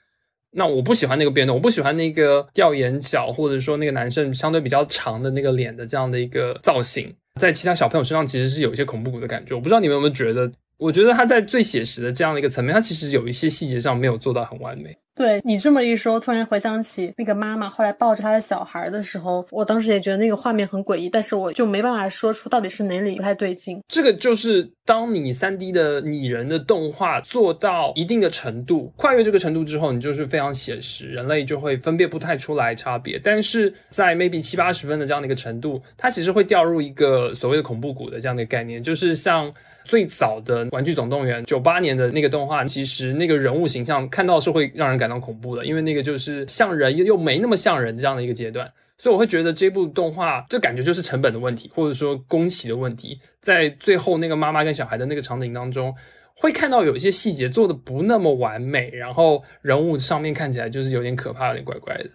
[0.51, 9.56] 那我不喜欢那个变动，我不喜欢那个吊眼角，或者说那个男生相对比较长的那个脸的这样的一个造型，在其他小朋友身上其实是有一些恐怖谷的感觉。
[9.56, 10.51] 我不知道你们有没有觉得？
[10.77, 14.95] 我觉得他在最写实的这样的一个层面，他其实有一些细节上没有做到很完美。
[15.15, 23.81] 对你这么一说，突然回想起那个妈妈后来抱着她的小孩的时候，我当时也觉得那个画面很诡异，但是我就没办法说出到底是哪里不太对劲。
[23.87, 33.19] 这个就是当你三 D 的拟人的动画做到一定的程度，跨越这个程度之后，你就是非常写实，人类就会分辨不太出来差别。
[33.23, 39.51] 但是在 maybe 七八十分的这样的一个程度，它其实会掉入一个所谓的恐怖谷的这样的一个概念，就是像。
[39.88, 55.95] 最早的《玩具总动员》九八年的那个动画，其实那个人物形象看到是会让人感到恐怖的，因为那个就是像人又又没那么像人这样的一个阶段，所以我会觉得这部动画这感觉就是成本的问题，或者说工期的问题，在最后那个妈妈跟小孩的那个场景当中，
[56.36, 62.10] 会看到有一些细节做的不那么完美，然后人物上面看起来就是有点可怕，有点怪怪的。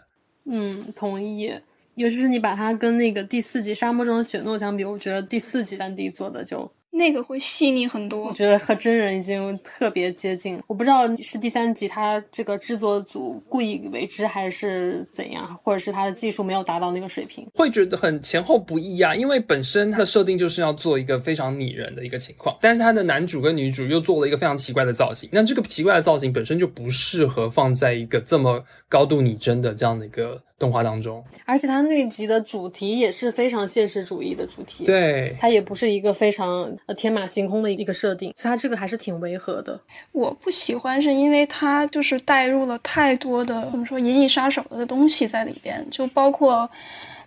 [0.44, 1.50] 嗯，同意。
[1.94, 8.26] 尤其是你把它跟那个第四集《沙漠中的雪诺》相比，我觉得第四集三 D 做的就那个会细腻很多。
[8.26, 10.60] 我觉得和真人已经特别接近。
[10.66, 19.14] 我不知道是第三集他这个制作组故意为之，还是怎样，或者是他的技术没有达到那个水平，会觉得很前后不一啊。
[19.14, 25.28] 因为本身它的设定就是要做一个非常拟人的一个情况，但是它的男主跟女主又做了一个非常奇怪的造型。
[25.32, 30.42] 那这个奇怪的造型本身就不适合放在一个这么高度拟真的这样的一个。
[30.62, 31.22] 动画当中。
[31.44, 39.80] 而且它那一集的主题也是非常现实主义的主题，，对，它也不是一个非常呃天马行空的一个设定，所以它这个还是挺违和的。
[40.12, 46.70] 我不喜欢是因为它就是带入了太多的怎么说《银翼杀手》的东西在里边，就包括。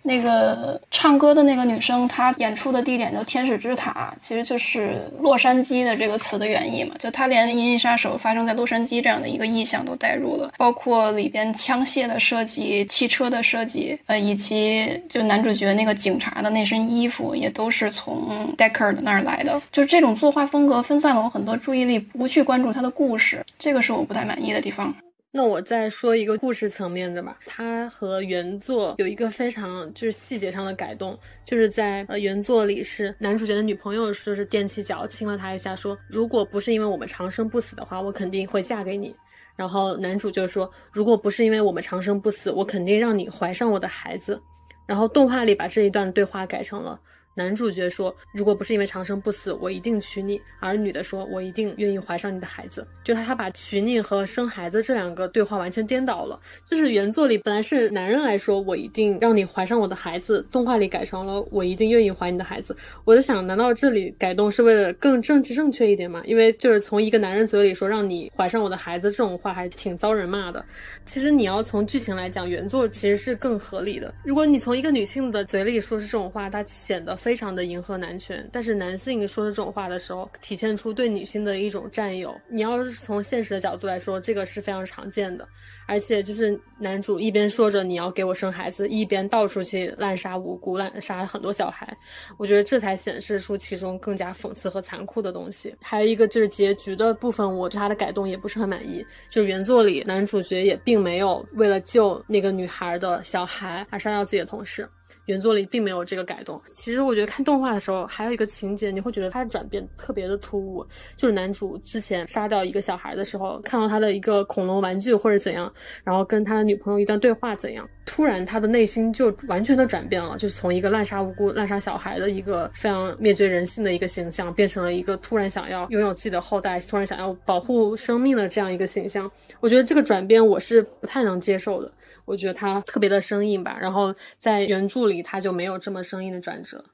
[0.06, 6.94] 那个唱歌的那个女生，她演出的地点叫天使之塔，其实就是洛杉矶的这个词的原意嘛。
[6.96, 19.60] 就她连《银翼杀手》发生在洛杉矶这样的一个意象都带入了，包括里边枪械的设计、汽车的设计，呃，以及就男主角那个警察的那身衣服，也都是从 Deckard 那儿来的。
[19.72, 24.94] 就是这种作画风格分散了我很多注意力，不去关注他的故事，这个是我不太满意的地方。
[25.36, 39.14] 那我再说一个故事层面的吧，它和原作有一个非常就是细节上的改动，就是在呃原作里是男主角的女朋友说是踮起脚亲了他一下，说如果不是因为我们长生不死的话，我肯定会嫁给你。
[39.54, 44.40] 然后男主就说，如果不是因为我们长生不死，我肯定让你怀上我的孩子。
[44.86, 46.98] 然后动画里把这一段对话改成了。
[47.36, 56.40] 男主角说：“如果不是因为长生不死，我一定娶你。”而女的说：“我一定愿意怀上你的孩子。”就他他把娶你和生孩子这两个对话完全颠倒了。
[56.68, 62.74] 就是原作里本来是男人来说：“我一定让你怀上我的孩子。”动画里改成了：“我一定愿意怀你的孩子。”
[63.04, 66.22] 我在想，难道这里改动是为了更政治正确一点吗？
[66.24, 70.64] 因为就是从一个男人嘴里说让你怀上我的孩子这种话，还是挺遭人骂的。
[71.04, 74.14] 其实你要从剧情来讲，原作其实是更合理的。
[74.24, 82.32] 如果你从一个女性的嘴里说出这种话，它显得非常的迎合男权，但是男性说出这种话的时候，体现出对女性的一种占有。
[82.48, 85.44] 你要是从现实的角度来说，这个是非常常见的。
[85.88, 91.96] 而且就是男主一边说着你要给我生孩子，一边到处去滥杀无辜、滥杀很多小孩，
[92.38, 95.74] 我觉得这才显示出其中更加讽刺和残酷的东西。
[95.82, 99.04] 还有一个就是结局的部分，我对他的改动也不是很满意。
[99.28, 104.88] 就是原作里男主角也并没有为了救那个女孩的小孩而杀掉自己的同事。
[105.26, 106.60] 原作里并没有这个改动。
[106.66, 110.86] 其实我觉得看动画的时候，还有一个情节，你会觉得他的转变特别的突兀，
[111.16, 115.72] 就是男主之前杀掉一个小孩的时候，看到他的一个恐龙玩具或者怎样，
[116.04, 129.30] 然后跟他的女朋友一段对话怎样，突然他的内心就完全的转变了，就是从一个滥杀无辜、滥杀小孩的一个非常灭绝人性的一个形象，变成了一个突然想要拥有自己的后代、突然想要保护生命的这样一个形象。
[129.60, 131.92] 我觉得这个转变我是不太能接受的。
[132.24, 136.84] 我觉得他特别的生硬吧，然后在原著里他就没有这么生硬的转折。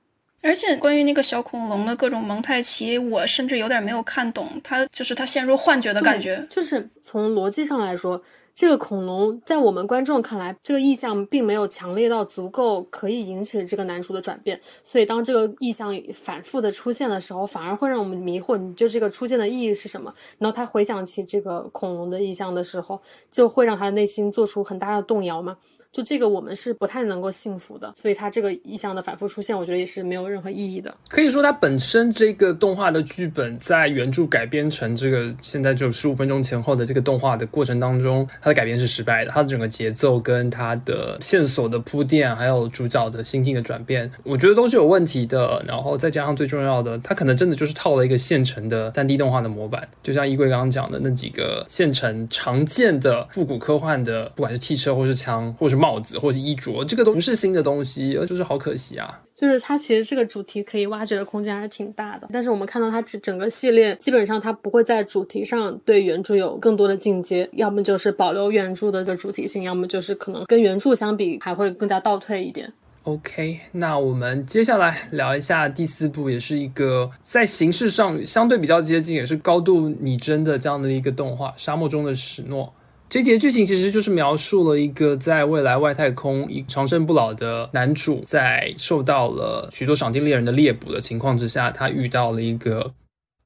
[0.42, 6.44] 而且关于那个小恐龙的各种蒙太奇，我甚至有点没有看懂，他就是他陷入幻觉的感觉。
[6.50, 8.20] 就是从逻辑上来说，
[8.54, 14.58] 这个恐龙在我们观众看来，这个意象并没有强烈到足够可以引起这个男主的转变。
[14.82, 20.12] 所以当这个意象反复的出现的时候，反而会让我们迷惑，你就这个出现的意义是什么？
[20.38, 23.00] 然后他回想起这个恐龙的意象的时候，
[23.30, 25.56] 就会让他内心做出很大的动摇嘛。
[25.90, 27.92] 就这个我们是不太能够信服的。
[27.96, 30.94] 所以他这个意象的反复出现，我觉得也是没有任何意义的。
[31.08, 39.30] 可以说，它本身这个动画的剧本在原著改编成这个现在就十五分钟前后的这个动画的过程当中，它的改编是失败的。
[39.30, 45.64] 它的整个节奏跟它的线索的铺垫，还有主角的心境的转变，我觉得都是有问题的。
[45.66, 59.20] 然后再加上最重要的，它可能真的就是套了一个现成的三 D 动画的模板，就像衣柜刚刚讲的那几个现成常见的复古科幻的，不管是汽车或是枪，或是帽子，或是衣着，这个都不是新的东西，就是好可惜啊。
[59.42, 72.72] 就是它其实这个主题可以挖掘的空间还是挺大的，但是我们看到它整整个系列基本上它不会在主题上对原著有更多的进阶，要么就是保留原著的这个主题性，要么就是可能跟原著相比还会更加倒退一点。
[73.02, 82.66] OK，那我们接下来聊一下第四部，也是一个在形式上相对比较接近，也是高度拟真的这样的一个动画《沙漠中的史诺》。
[83.12, 92.90] 这节剧情其实就是描述了一个在未来外太空一长生不老的男主，在受到了许多赏金猎人的猎捕的情况之下，他遇到了一个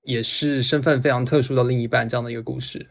[0.05, 2.87] 也是身份非常特殊的另一半这样的一个故事。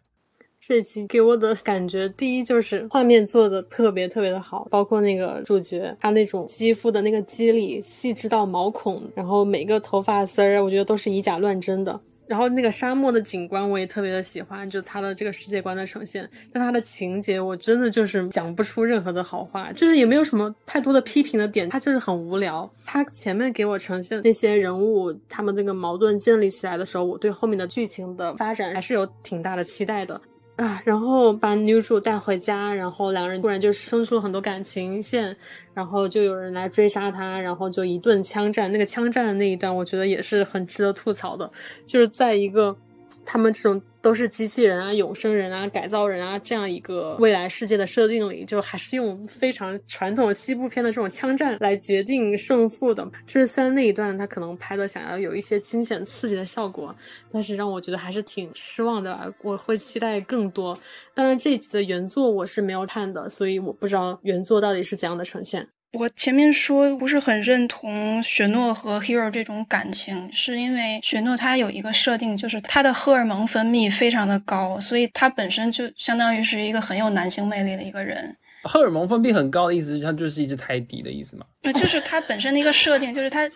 [0.60, 12.02] 这期给我的感觉，第一就是画面做的特别特别的好，包括那个主角他那种肌肤的那个肌理细致到毛孔，然后每个头发丝儿，我觉得都是以假乱真的。
[12.28, 22.70] 然后那个沙漠的景观我也特别的喜欢，就它的这个世界观的呈现，但它的情节我真的就是讲不出任何的好话，就是也没有什么太多的批评的点，它就是很无聊。
[22.86, 30.20] 它前面给我呈现那些人物他们那个矛盾建立起来的时候，我对后面的剧情的发展还是有挺大的期待的。
[30.56, 35.36] 啊，然后把女主带回家，然后两人突然就生出了很多感情线，
[35.74, 38.72] 然后就有人来追杀他，然后就一顿枪战。
[38.72, 41.51] 那个枪战的那一段，我觉得也是很值得吐槽的，
[41.86, 42.78] 就是在一个
[43.26, 53.04] 他们这种都是机器人啊、永生人啊、改造人啊这样一个未来世界的设定里，就还是用非常传统西部片的这种枪战来决定胜负的。
[53.26, 56.96] 就是虽然那一段他可能拍的想要有一些惊险刺激的效果，
[57.32, 59.34] 但是让我觉得还是挺失望的。
[59.42, 60.78] 我会期待更多。
[61.14, 65.68] 当然这一集的原作我是没有看的，所以我不知道原作到底是怎样的呈现。
[65.94, 78.36] 我前面说不是很认同雪诺和 Hero 这种感情，是因为雪诺他有一个设定，就是他的荷尔蒙分泌非常的高，所以他本身就相当于是一个很有男性魅力的一个人。
[78.64, 81.46] 荷尔蒙分泌很高的意思是他就是一只泰迪的意思吗？
[81.62, 83.50] 呃，就是他本身的一个设定，就是他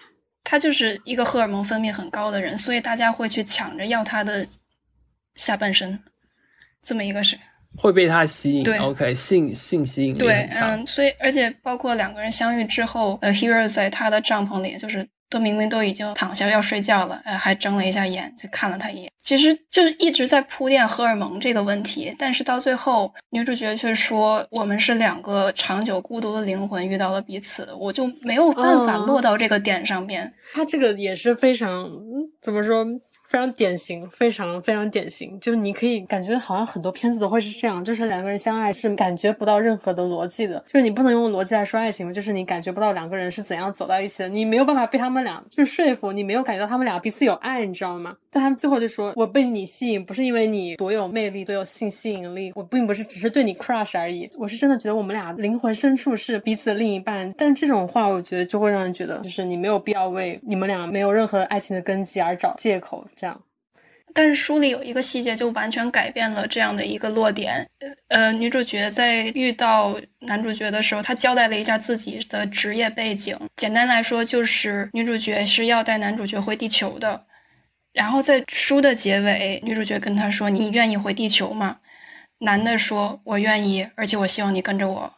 [0.44, 4.48] 他就是一个荷尔蒙分泌很高的人，所以大家会去抢着要他的
[5.36, 6.00] 下半身，
[6.82, 7.38] 这么一个是。
[7.78, 10.50] 会被他吸引对，OK，性性吸引力对。
[10.60, 19.12] 嗯，所以而且包括两个人相遇之后，呃，Hero 在他的帐篷里，就是都明明都已经躺下要睡觉了，呃，还睁了一下眼，就看了他一眼。
[19.22, 30.34] 其实就一直在铺垫荷尔蒙这个问题，但是到最后，女主角却说我们是两个长久孤独的灵魂遇到了彼此，我就没有办法哦落到这个点上边。
[30.54, 31.89] 他这个也是非常
[32.41, 32.84] 怎么说，
[33.30, 35.39] 非常典型，非常非常典型。
[35.39, 48.16] 就是你可以感觉好像很多片子都会是这样，就是两个人相爱是感觉不到任何的逻辑的，就是你不能用逻辑来说爱情，就是你感觉不到两个人是怎样走到一起的，你没有办法被他们俩就说服，你没有感觉到他们俩彼此有爱，你知道吗？
[48.32, 57.34] 但他们最后就说，我被你吸引不是因为你多有魅力，多有性吸引力，我并不是只是对你 crush 而已，我是真的觉得我们俩灵魂深处是彼此的另一半。
[57.38, 63.42] 但这种话，我觉得就会让人觉得，就是你没有必要为你们俩没有任何爱情的根基而找借口，这样。
[64.12, 67.68] 但是书里有一个细节就完全改变了这样的一个落点。
[68.08, 73.38] 呃，女主角在遇到男主角的时候，她交代了一下自己的职业背景。
[73.56, 77.28] 简单来说，就是女主角是要带男主角回地球的。
[77.94, 81.78] 然后在书的结尾，女主角跟他说：“你愿意回地球吗？”
[82.40, 85.14] 男的说：“我愿意，而且我希望你跟着我。”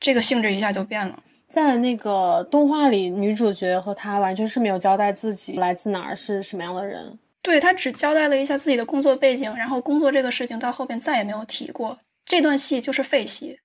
[0.00, 1.20] 这个性质一下就变了。
[1.48, 7.18] 在那个动画里，女主角和他完全是没有交代自己来自哪儿，是什么样的人。
[7.42, 11.98] 对他只交代了一下自己的工作背景，然后工作这个事情到后边再也没有提过。
[12.24, 13.58] 这段戏就是废戏。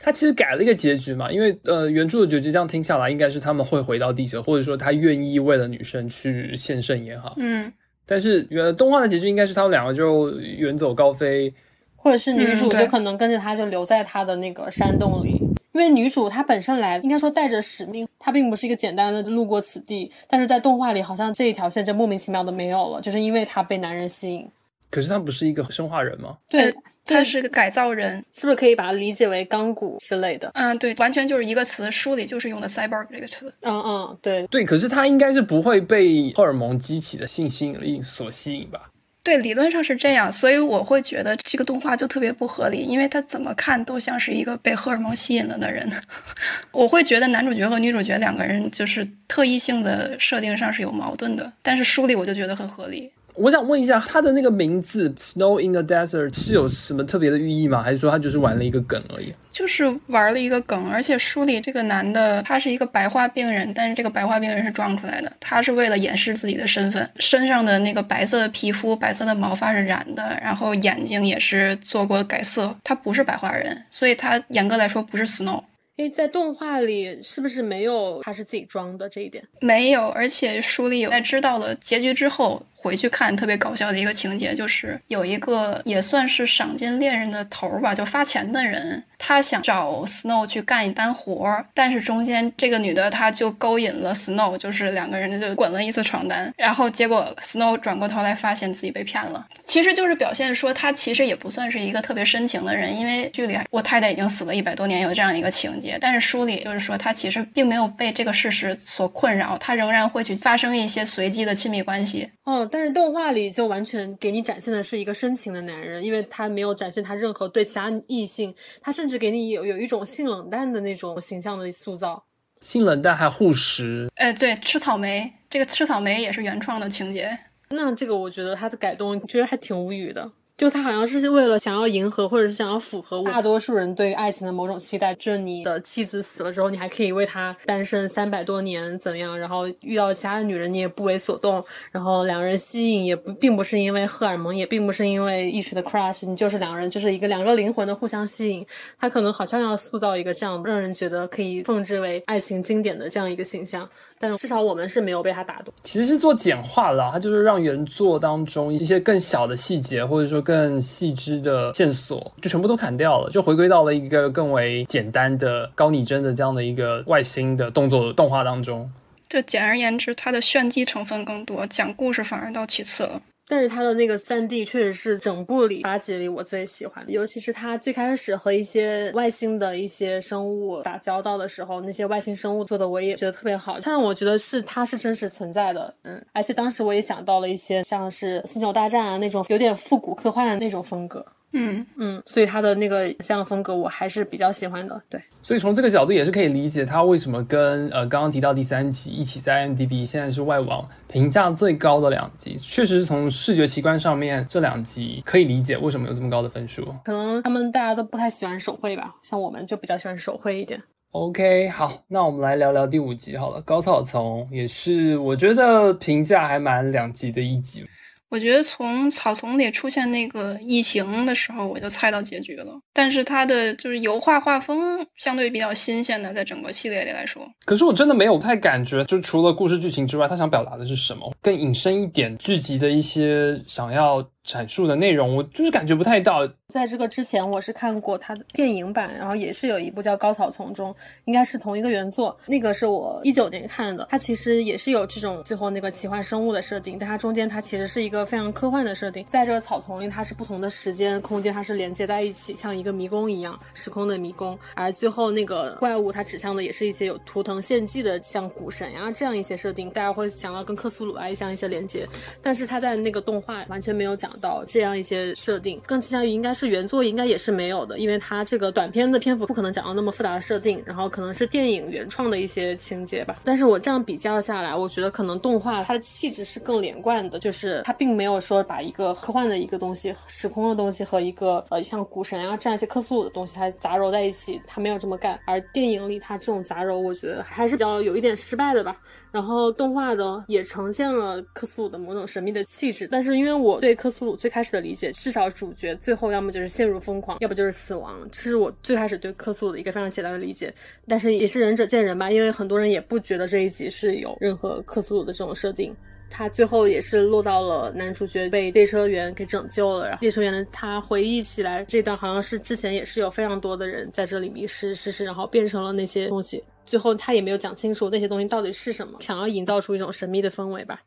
[0.00, 7.34] 他其实改了一个结局嘛，因为呃，原著的结局这样听下来，应该是他们会回到地球，或者说他愿意为了女生去献身也好。
[7.36, 7.70] 嗯，
[8.06, 11.52] 但是原动画的结局应该是他们两个就远走高飞，
[12.00, 15.32] 或者是女主就可能跟着他就留在他的那个山洞里，
[15.72, 24.48] 因为女主她本身来应该说带着使命，她并不是一个简单的路过此地，但是在动画里好像这一条线就莫名其妙的没有了，就是因为她被男人吸引。
[24.90, 26.38] 可是她不是一个生化人吗？
[26.48, 26.72] 对呃，
[27.04, 28.24] 这他是个改造人。
[28.32, 30.50] 是不是可以把它理解为钢骨之类的？
[30.54, 33.52] 嗯，对，完全就是一个词，书里就是用的 cyborg 这个词。
[33.62, 38.90] 嗯嗯，对，对，可是他应该是不会被荷尔蒙激起的性吸引力所吸引吧？
[39.22, 45.86] 对，理论上是这样，所以我会觉得这个动画就特别不合理，因为他怎么看都像是一个被荷尔蒙吸引了的人。
[46.72, 53.12] 我会觉得男主角和女主角两个人就是特异性的设定上是有矛盾的，但是书里我就觉得很合理。
[53.38, 57.80] 我想问一下，他的那个名字 “Snow in the Desert” 是有什么特别的寓意吗？
[57.80, 59.32] 还是说他就是玩了一个梗而已？
[59.52, 75.62] 就是玩了一个梗，而且书里这个男的他是一个白化病人，但是这个白化病人是装出来的，他是为了掩饰自己的身份，身上的那个白色的皮肤、白色的毛发是染的，然后眼睛也是做过改色，他不是白化人，所以他严格来说不是 Snow。
[75.96, 79.42] 因为在动画里是不是没有他是自己装的这一点？
[79.60, 112.30] 没有，而且书里有在知道了结局之后回去看，特别搞笑的一个情节，就是有一个也算是赏金猎人的头儿吧，就发钱的人，他想找 Snow 去干一单活儿，但是中间这个女的她就勾引了 Snow，就是两个人就滚了一次床单，然后结果 Snow 转过头来发现自己被骗了，其实就是表现说他其实也不算是一个特别深情的人，因为剧里我太太已经死了一百多年，有这样一个情节，但是书里就是说他其实并没有被这个事实所困扰，他仍然会去发生一些随机的亲密关系。
[112.44, 122.24] 哦，但是动画里就完全给你展现的是一个深情的男人，因为他没有展现他任何对其他异性，他甚至给你有有一种性冷淡的那种形象的塑造。
[122.60, 127.38] 性冷淡还护食，哎，对，吃草莓，这个吃草莓也是原创的情节。
[127.70, 130.30] 那这个我觉得他的改动，觉得还挺无语的。
[130.58, 139.38] 就他好像是为了想要迎合，或者是想要符合大多数人对于爱情的某种期待，就是你的妻子死了之后，你还可以为他单身三百多年怎么样？
[139.38, 148.66] 然后遇到其他的女人你也不为所动，然后两个人吸引也不并不是因为荷尔蒙，也并不是因为一时的 crush，你就是两个人就是一个两个灵魂的互相吸引。
[148.98, 153.88] 他可能好像要塑造一个这样让人觉得可以奉之为爱情经典的这样一个形象，
[154.18, 155.72] 但至少我们是没有被他打动。
[155.84, 160.38] 其实是做简化了，他就是让原作当中一些更小的细节，或者说。
[160.48, 168.90] 更细致的线索就全部都砍掉了，就回归到了一个更为简单的高拟真的这样的一个外星的动作动画当中。
[169.28, 173.20] 就简而言之，它的炫技成分更多，讲故事反而到其次了。
[173.48, 191.24] 但是他的那个三 D 确实是整部里八集里我最喜欢的，尤其是他最开始和一些外星的一些生物打交道的时候，那些外星生物做的我也觉得特别好，它让我觉得是它是真实存在的，嗯，而且当时我也想到了一些像是星球大战啊那种有点复古科幻的那种风格。
[191.52, 195.00] 嗯嗯，所以他的那个像风格我还是比较喜欢的。
[195.08, 206.94] 对，所以从这个角度也是可以理解他为什么跟呃刚刚提到第三集一起在 IMDB 现在是外网评价最高的两集，确实是从视觉奇观上面这两集可以理解为什么有这么高的分数。
[207.04, 210.80] 可能他们大家都不太喜欢手绘吧，像我们就比较喜欢手绘一点。
[211.12, 217.86] OK，好，那我们来聊聊第五集好了，高草丛也是我觉得评价还蛮两极的一集。
[218.30, 222.72] 我觉得从草丛里出现那个异形的时候，我就猜到结局了。
[222.92, 227.48] 但是它的就是油画画风相对比较新鲜的，在整个系列里来说。
[227.64, 231.32] 可是我真的没有太感觉，就除了故事剧情之外，他想表达的是什么？
[231.40, 236.48] 更引申一点，剧集的一些想要阐述的内容，我就是感觉不太到。
[236.68, 240.90] 在这个之前，我是看过他的电影版，然后也是有一部叫《高草丛中》，
[241.26, 242.34] 应该是同一个原作。
[242.46, 249.22] 那个是我一九年看的，它其实也是有这种最后那个奇幻生物的设定，但它中间它其实是一个非常科幻的设定。
[249.28, 254.58] 在这个草丛里，它是不同的时间空间，它是连接在一起，像一个迷宫一样，时空的迷宫。
[254.74, 262.06] 而最后那个怪物，它指向的也是一些有图腾献祭的，像古神呀这样一些设定，大家会想要跟克苏鲁啊这样一些连接。
[262.42, 266.48] 但是它在那个动画完全没有讲到这样一些设定，更倾向于应该。
[266.58, 273.36] 是原作应该也是没有的，因为它这个短片的篇幅不可能讲到那么复杂的设定，然后可能是电影原创的一些情节吧。
[273.44, 285.38] 但是我这样比较下来，我觉得可能动画它的气质是更连贯的，就是它并没有说把一个科幻的一个东西、时空的东西和一个呃像古神啊这样一些克苏鲁的东西它杂糅在一起，它没有这么干。
[285.44, 288.96] 而电影里它这种杂糅，我觉得还是比较有一点失败的吧。
[289.30, 300.72] 然后动画的也呈现了克苏鲁的某种神秘的气质，但是因为我对克苏鲁最开始的理解，至少主角最后要么就是陷入疯狂，要不就是死亡，这是我最开始对克苏鲁的一个非常简单的理解。
[301.06, 305.94] 但是也是仁者见仁吧，因为很多人也不觉得这一集是有任何克苏鲁的这种设定。
[306.30, 316.62] 他最后也是落到了男主角被列车员给拯救了，然后列车员的，他回忆起来这段好像是之前也是有非常多的人在这里迷失失失，然后变成了那些东西。
[316.88, 321.02] 最后他也没有讲清楚那些东西到底是什么，想要营造出一种神秘的氛围吧。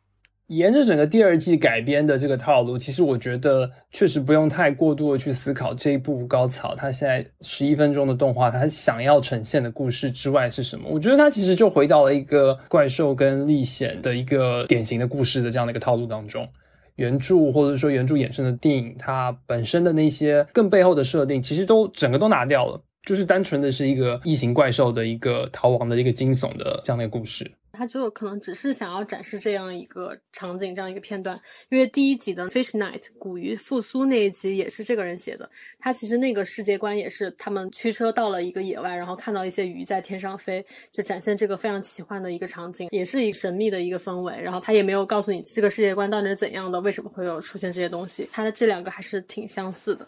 [0.47, 10.89] 沿着整个第二季改编的这个套路，其实我觉得确实不用太过度的去思考这一部高潮，它现在十一分钟的动画，它想要呈现的故事之外是什么？
[10.91, 16.47] 我觉得它其实就回到了一个怪兽跟历险的一个典型的故事的这样的一个套路当中。
[16.97, 22.79] 原著或者说原著衍生的电影，它本身的那些更背后的设定，其实都整个都拿掉了。
[23.03, 31.39] 就是单纯的是一个异形怪兽的一个逃亡的一个惊悚的这样的一个故事，他就可能只是想要展示这样一个场景，这样一个片段。
[31.69, 35.49] 因为第一集的 Fish Night 古鱼复苏那一集也是这个人写的，
[35.79, 44.39] 他其实那个世界观也是他们驱车到了一个野外，然后看到一些鱼在天上飞，就展现这个非常奇幻的一个场景，也是一神秘的一个氛围。
[44.39, 50.07] 然后他也没有告诉你这个世界观到底是怎样的，为什么会有出现这些东西，他的这两个还是挺相似的。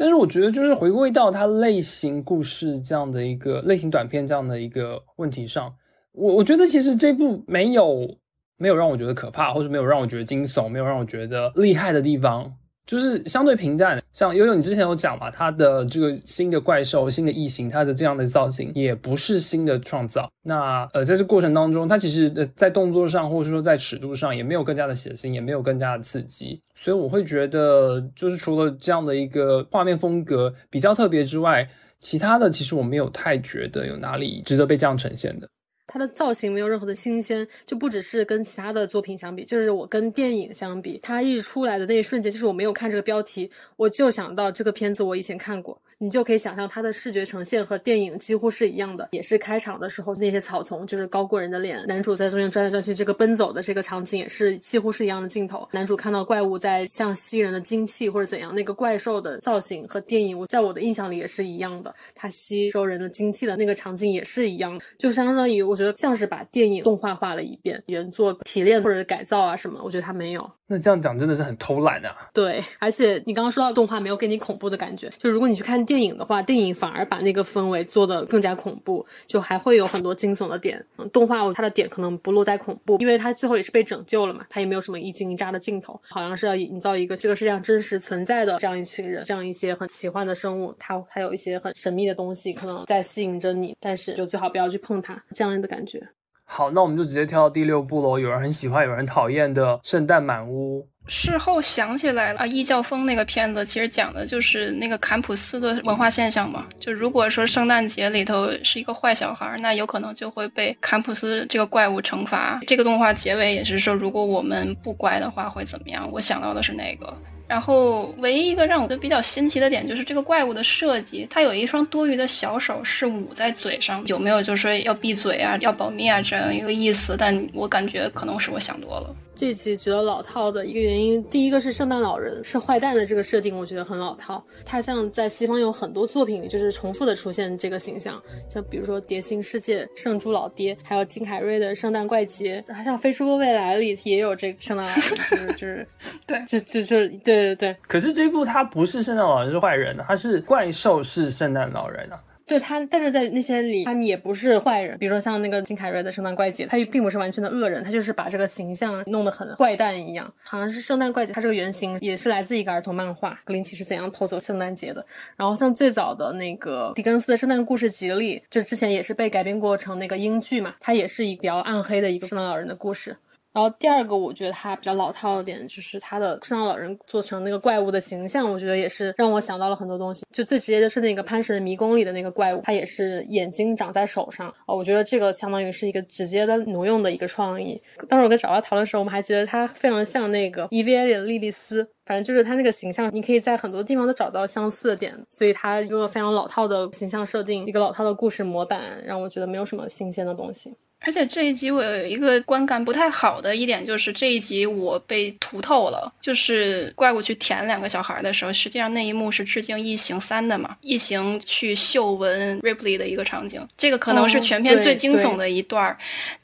[0.00, 5.74] 但是我觉得，就是回归到它类型故事这样的一个类型短片这样的一个问题上，
[6.12, 8.16] 我我觉得其实这部没有
[8.58, 12.54] 没有让我觉得可怕，或者没有让我觉得惊悚，没有让我觉得厉害的地方。
[12.88, 20.32] 就是相对平淡，像悠悠你之前有讲嘛，它的这个新的怪兽、新的异形，它的这样的造型也不是新的创造。
[20.42, 26.58] 那呃，在这过程当中，它其实呃在动作上，或者说在尺度上，也没有更加的血腥，也没有更加的刺激。
[26.74, 31.68] 所以我会觉得，就是除了这样的一个画面风格比较特别之外，
[31.98, 35.46] 其他的其实我没有太觉得有哪里值得被这样呈现的。
[35.88, 70.50] 它的造型没有任何的新鲜，就不只是跟其他的作品相比，就是我跟电影相比，它一出来的那一瞬间，就是我没有看这个标题，我就想到这个片子我以前看过，你就可以想象它的视觉呈现和电影几乎是一样的，也是开场的时候那些草丛就是高过人的脸，男主在中间转来转去，这个奔走的这个场景也是几乎是一样的镜头，男主看到怪物在像吸人的精气或者怎样，那个怪兽的造型和电影，我在我的印象里也是一样的，它吸收人的精气的那个场景也是一样，就相当于我觉得像是把电影动画化了一遍，原作提炼或者改造啊什么，我觉得他没有。
[70.70, 72.28] 那这样讲真的是很偷懒啊！
[72.34, 80.84] 对，而且你刚刚说到动画没有给你恐怖的感觉，就如果你去看电影的话，电影反而把那个氛围做得更加恐怖，就还会有很多惊悚的点。
[80.98, 96.06] 嗯，动画它的点可能不落在恐怖，因为它最后也是被拯救了嘛，它也没有什么一惊一乍的镜头，好像是要营造一个这个世界上真实存在的这样一群人，这样一些很奇幻的生物，它它有一些很神秘的东西可能在吸引着你，但是就最好不要去碰它，这样的感觉。
[96.50, 98.18] 好，那我们就直接跳到第六部喽。
[98.18, 100.80] 有人很喜欢，有人讨厌的《圣诞满屋》。
[101.06, 106.66] 事后想起来了啊，《异教风》那个片子其实讲的就是那个坎普斯的文化现象嘛。
[106.80, 112.58] 就如果说圣诞节里头是一个坏小孩，那有可能就会被坎普斯这个怪物惩罚。
[112.66, 116.10] 这个动画结尾也是说，如果我们不乖的话会怎么样？
[116.10, 117.14] 我想到的是那个。
[117.48, 127.16] 然后，唯一一个让我觉得比较新奇的点就是这个怪物的设计，它有一双多余的小手是捂在嘴上，有没有就是说要闭嘴啊、要保密啊这样一个意思？
[127.18, 129.16] 但我感觉可能是我想多了。
[129.38, 134.42] 这集觉得老套的一个原因，第一个是圣诞老人是坏蛋的这个设定，我觉得很老套。
[134.66, 138.20] 他像在西方有很多作品里就是重复的出现这个形象，
[138.50, 145.86] 像比如说《碟心世界》圣猪老爹，还有金凯瑞的《圣诞怪杰》，还像《飞出个未来》里也有这个圣诞老人，就是就是
[146.26, 147.76] 对，就就就对对对。
[147.82, 152.18] 可是这部他不是圣诞老人是坏人，他是怪兽是圣诞老人啊。
[152.48, 154.96] 对他，但是在那些里，他们也不是坏人。
[154.98, 160.32] 比如说像那个金凯瑞的圣诞怪杰，他也并不是完全的恶人，他就是把这个形象弄得很怪诞一样。
[160.42, 165.02] 好像是圣诞怪杰，他这个原型也是来自一个儿童漫画《格林奇是怎样偷走圣诞节的》。
[165.36, 173.16] 然后像最早的那个狄更斯的《圣诞故事集》里，就之前也是被改编过成那个英剧嘛，它也是一个比较暗黑的一个圣诞老人的故事。
[173.58, 180.24] 然后第二个，我觉得它比较老套的点，就是它的圣诞老人做成那个怪物的形象，我觉得也是让我想到了很多东西。
[180.32, 187.82] 就最直接的是那个潘神迷宫里的那个怪物，它也是眼睛长在手上哦，我觉得这个相当于是一个直接的挪用的一个创意。
[188.08, 195.12] 当时我跟找他讨论的时候，我们还觉得它非常像那个 EVA 里的莉莉丝，反正就是它那个形象，你可以在很多地方都找到相似的点。
[195.28, 200.72] 所以它一个非常老套的形象设定，一个老套的故事模板，让我觉得没有什么新鲜的东西。
[201.00, 206.12] 而且这一集我有一个观感不太好的一点，就是这一集我被涂透了。
[206.20, 215.96] 就是怪物去舔两个小孩的时候，实际上那一幕是致敬《异形三》的嘛，《异形》去嗅闻 Ripley 的一个场景，这个可能是全片最惊悚的一段儿。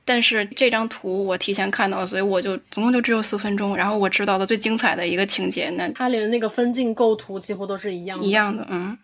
[0.05, 8.97] 但是这张图我提前看到，所以我就总共就只有四分钟，然后我知道的最精彩的一个情节，那它连那个分镜构图几乎都是一样一样的，嗯。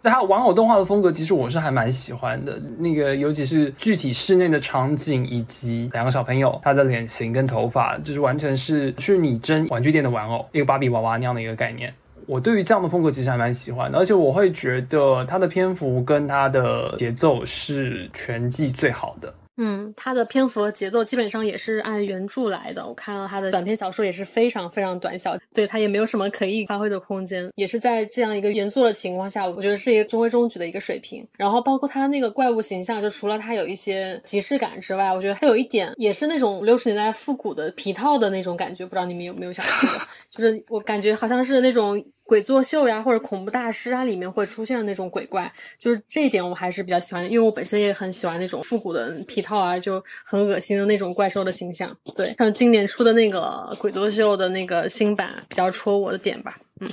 [0.00, 2.60] 那它玩偶动画的风格，其实我是还蛮喜欢的。
[2.78, 11.92] 那个尤其是具体室内的场景，以及两个小朋友他的脸型跟头发，就是完全是去拟真玩具店的玩偶，一个芭比娃娃那样的一个概念。
[12.26, 19.34] 我对于这样的风格其实还蛮喜欢的，而且我会觉得它的篇幅跟它的节奏是全季最好的。
[19.60, 22.86] 嗯，它的篇幅和节奏基本上也是按原著来的。
[22.86, 31.26] 我看到它的短篇小说也是非常非常短小，对它也没有什么可以发挥的空间，也是在这样一个原作的情况下，我觉得是一个中规中矩的一个水平。
[31.36, 39.88] 然后包括它那个怪物形象，就除了它有一些即视感之外，我觉得它有一点也是那种六十年代复古的皮套的那种感觉，不知道你们有没有想过？
[40.30, 42.00] 就是我感觉好像是那种。
[42.28, 51.96] 鬼作秀呀，或者恐怖大师啊，里面会出现的那种鬼怪，就是这一点我还是比较喜欢，因为我本身也很喜欢那种复古的皮套啊，就很恶心的那种怪兽的形象。
[52.14, 56.58] 对，像今年出的那个鬼作秀的那个新版，比较戳我的点吧。
[56.80, 56.90] 嗯。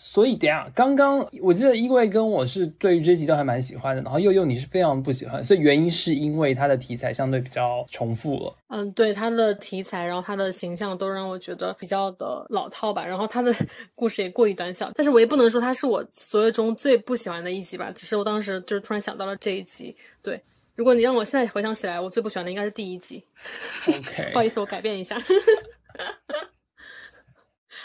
[0.00, 8.56] 所以等下，刚刚我记得因为跟我是对于这集都还蛮喜欢的，然后佑佑你是非常不喜欢，所以原因是因为它的题材相对比较重复了。
[8.68, 13.52] 嗯，对，它的题材，然后它的形象都让我觉得比较的老套吧，然后它的
[13.96, 19.94] 故事也过于短小，但是我也不能说它是我所有中最不喜欢的一集吧，只是我当时就是突然想到了这一集。
[20.22, 20.40] 对，
[20.74, 23.24] 如果你让我现在回想起来，我最不喜欢的应该是第一集。
[23.88, 25.16] OK， 不好意思，我改变一下。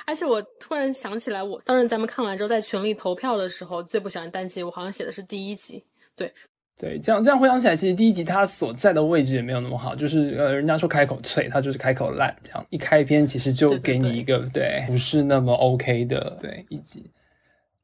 [0.06, 5.84] 而且我突然想起来，我当时咱们看完之后在群里投票的时候，最不喜欢单集，我好像写的是第一集。
[6.16, 6.34] 对
[6.76, 17.06] 对，这样这样回想起来，其实第一集它所在的位置也没有那么好，就是呃，人家说开口脆，它就是开口烂，这样一开篇其实就给你一个对不是那么 OK 的对一集。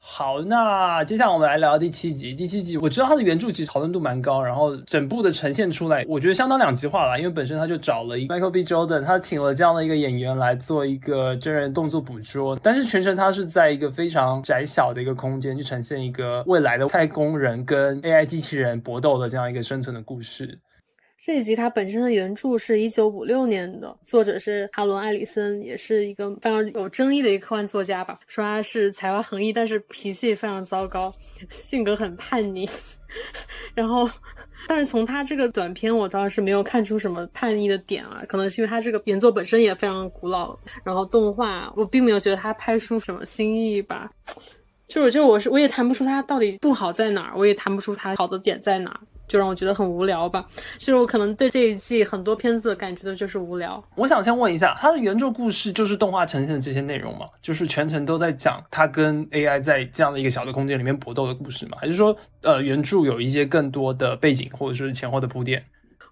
[0.02, 2.34] 好，那接下来我们来聊第七集。
[2.34, 7.18] 第七集我知道它的原著其实讨论度蛮高，然后整部的呈现出来，我觉得相当两极化了。
[7.18, 8.64] 因为本身他就找了一 Michael B.
[8.64, 20.60] Jordan，他请了这样的一个演员来做一个真人动作捕捉，但是全程他是在一个非常窄小的一个空间去呈现一个未来的太空人跟 AI 机器人搏斗的这样一个生存的故事。
[21.22, 28.18] 这一集它本身的原著是一九五六年的，作者是哈伦·艾里森，也是一个非常有争议的一个科幻作家吧。
[28.26, 31.14] 说他是才华横溢，但是脾气非常糟糕，
[31.50, 32.68] 性格很叛逆。
[33.76, 34.10] 然后，
[34.66, 38.24] 但是从他这个短片，我倒是没有看出什么叛逆的点啊。
[38.26, 44.10] 可能是因为他这个原作本身也非常古老，然后动画我并没有觉得他拍出什么新意吧。
[44.88, 49.02] 就我就我是我也谈不出他到底不好在哪儿，我也谈不出他好的点在哪儿。
[49.30, 50.44] 就让我觉得很无聊吧，
[50.78, 53.82] 就是我可能对这一季很多片子感觉的就是无聊。
[53.96, 57.28] 我想先问一下，它的原著故事就是动画呈现的这些内容吗？
[57.42, 61.78] 就是全程都在讲它跟 AI 在这样的一个小的空间里面搏斗的故事吗？
[61.80, 65.64] 还是说，呃，原著有一些更多的背景或者是前后的铺垫？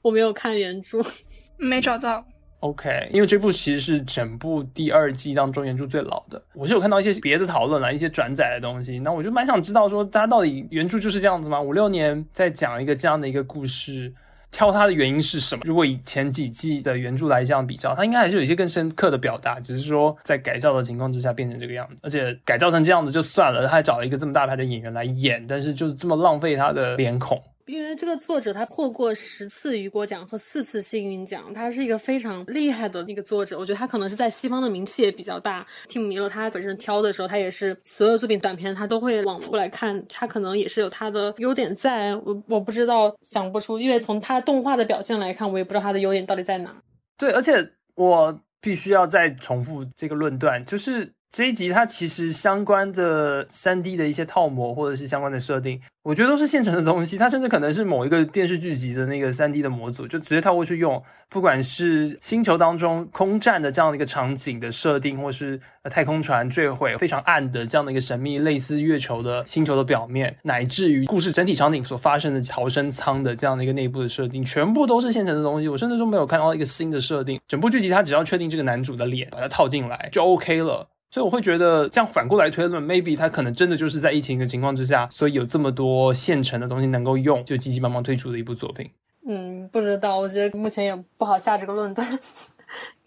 [0.04, 1.00] 我没有看原著，
[1.58, 2.24] 没找到。
[2.60, 6.42] OK，因为这部其实是整部第二季当中原著最老的。
[6.54, 8.98] 我是有看到一些别的讨论了，一些转载的东西。
[9.00, 11.62] 那我就蛮想知道说，大家到底原著就是这样子吗？
[11.62, 14.12] 五六年在讲一个这样的一个故事，
[14.50, 15.62] 挑它的原因是什么？
[15.66, 21.98] 如果以前几季的原著来这样比较，它应该还是有一些更深刻的表达，只是说在改造的情况之下变成这个样子。
[22.02, 27.40] 而且改造成这样子就算了，他还找了一个这么大牌的演员来演，但是就是这么浪费他的脸孔。
[27.68, 33.60] 因为这个作者他获过十次雨果奖和四次幸运奖，他是一个非常厉害的那个作者。
[33.60, 35.66] 我觉得他可能是在西方的名气也比较大。
[35.88, 42.16] 听米勒他本身挑的时候，他也是所有作品短片他都会往过来看，他可能也是有他的优点在。
[42.16, 46.74] 我我不知道想不出，因为从他动画的表现来看，我也不知道他的优点到底在哪。
[47.18, 51.17] 对，而且我必须要再重复这个论断，就是。
[51.30, 57.18] 这一集它其实相关的三 D 的一些套模或者是相关的设定，我觉得都是现成的东西。
[57.18, 61.04] 它甚至可能是某一个电视剧集的那个三 D 的模组，就直接套过去用。
[61.30, 65.60] 不管是星球当中空战的这样的一个场景的设定，或是
[65.92, 75.68] 太空船坠毁非常暗的这样的一个神秘类似月球的星球的表面，乃至于故事整体场景所发生的逃生舱的这样的一个内部的设定，全部都是现成的东西。
[75.68, 77.38] 我甚至都没有看到一个新的设定。
[77.48, 80.88] 整部剧集它只要确定这个男主的脸，把它套进来就 OK 了。
[81.10, 88.90] 所以我会觉得，这样反过来推论，maybe 它可能真的就是在疫情的情况之下，所以有这么多现成的东西能够用，就急急忙忙推出的一部作品。
[89.28, 92.06] 嗯，不知道，我觉得目前也不好下这个论断。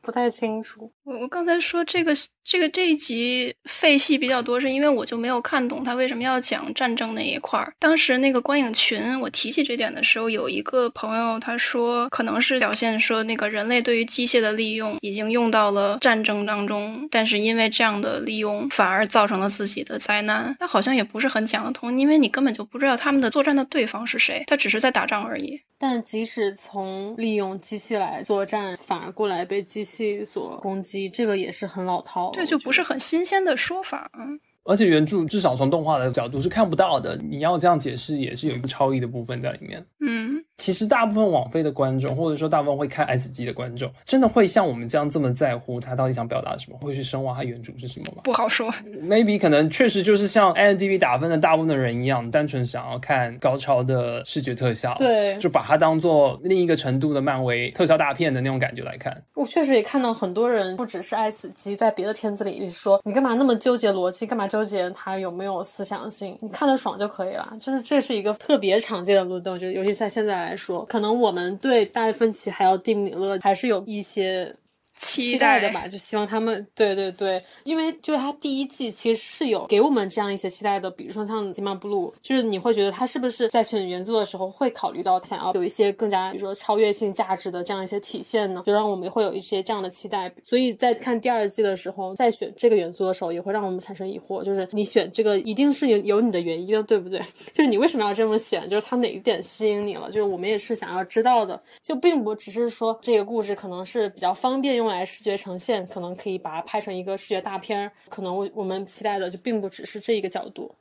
[0.02, 0.90] 不太清楚。
[1.18, 2.12] 我刚才说这个
[2.44, 7.72] 这个这一集废戏比较多，是因为我就没有看懂他为什么要讲战争那一块儿。
[7.78, 20.54] 当时那个观影群，我提起这点的时候，有一个朋友他说，可能是表现说那个人类对于机械的利用已经用到了战争当中，但是因为这样的利用反而造成了自己的灾难。
[20.60, 25.60] 那好像也不是很讲得通，因为你根本就不知道他们的作战的对方是谁，他只是在打仗而已。
[25.82, 34.10] 但即使从利用机器来作战，反而过来被机器所攻击，这个也是很老套，对，就不是很新鲜的说法。
[34.18, 34.38] 嗯。
[34.62, 39.84] 而且原著至少从动画的角度是看不到的，你要这样解释也是有一个超意的部分在里面。
[40.00, 48.20] 嗯，其实大部分网飞的观众，或者说大部分会看 S 级的观众，真的会像我们这样这么在乎他到底想表达什么，会去深挖他原著是什么吗？
[48.22, 48.70] 不好说
[49.02, 59.20] ，maybe 可能确实就是像 i n d b 打分的大部分的人一样，单纯想要看高超的视觉特效，对，就把它当做另一个程度的漫威特效大片的那种感觉来看。
[59.34, 65.30] 我确实也看到很多人，不只是 S 级，在别的片子里说，你干嘛那么纠结逻辑，干嘛纠结他有。
[65.40, 67.50] 没有思想性，你看得爽就可以了。
[67.58, 74.56] 就是这是一个特别常见的漏洞，就尤其在现在来说，可能我们对达芬奇还有蒂米勒还是有一些。
[75.00, 88.62] 期待的吧，就希望他们对对对，因为就是他第一季其实是有给我们这样一些期待的，比如说像《金马布鲁》，就是你会觉得他是不是在选原作的时候会考虑到想要有一些更加比如说超越性价值的这样一些体现呢？
[88.66, 90.30] 就让我们会有一些这样的期待。
[90.42, 97.18] 所以在看第二季的时候，在选这个元素的时候，也会让我们产生疑惑，就是你选这个一定是有有你的原因的，对不对？
[97.54, 98.68] 就是你为什么要这么选？
[98.68, 100.08] 就是他哪一点吸引你了？
[100.10, 104.89] 就是我们也是想要知道的，就并不只是说这个故事可能是比较方便用。
[104.90, 107.92] 来视觉呈现，可能可以把它拍成一个视觉大片儿。
[108.08, 110.74] 可能我我们期待的就并不只是这一个角度。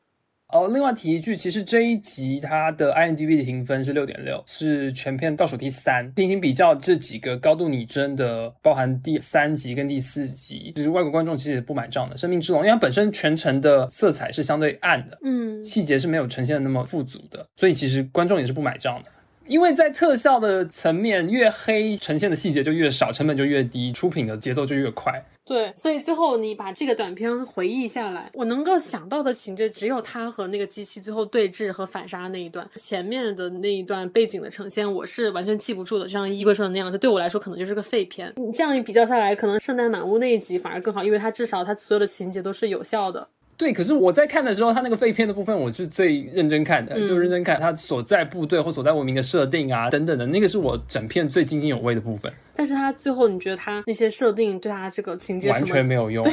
[0.51, 6.11] 哦，另外提一句，其实这一集它的 IMDB 的评分是六点六，是全片倒数第三。
[6.13, 12.17] 平行比较这几个高度拟真的，包含第三集跟第四集，其实外国观众其实也不买账的。
[12.17, 19.11] 生命之龙，因为它本身全程的色彩是相对暗的，嗯，细节是没有呈现的那么富足的，所以其实观众也是不买账的。
[19.49, 25.25] 因为在特效的层面，越黑呈现的细节就越少，成本就越低，出品的节奏就越快。
[25.43, 38.31] 对，所以最后你把这个短片回忆下来，我能够想到的情节只有他和那个机器最后对峙和反杀那一段，前面的那一段背景的呈现我是完全记不住的，就像衣柜说的那样，就对我来说可能就是个废片。
[38.35, 43.27] 你这样一比较下来，可能《圣诞满屋》那一集反而更好，因为它至少它所有的情节都是有效的。
[43.59, 56.23] 对，可是我在看的时候，他那个废片的部分，我是最认真看的，嗯就认真看他所在部队或所在文明的设定啊等等的，那个是我整片最津津有味的部分，但是他最后你觉得他那些设定对他这个情节完全没有用，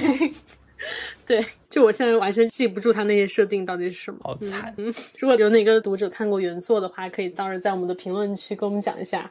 [1.27, 4.19] 对，就我现在完全记不住他那些设定到底是什么。
[4.23, 4.73] 好惨。
[4.77, 4.87] 嗯，
[5.19, 9.29] 如果有哪个读者看过原作的话，可以到时候在我们的评论区跟我们讲一下。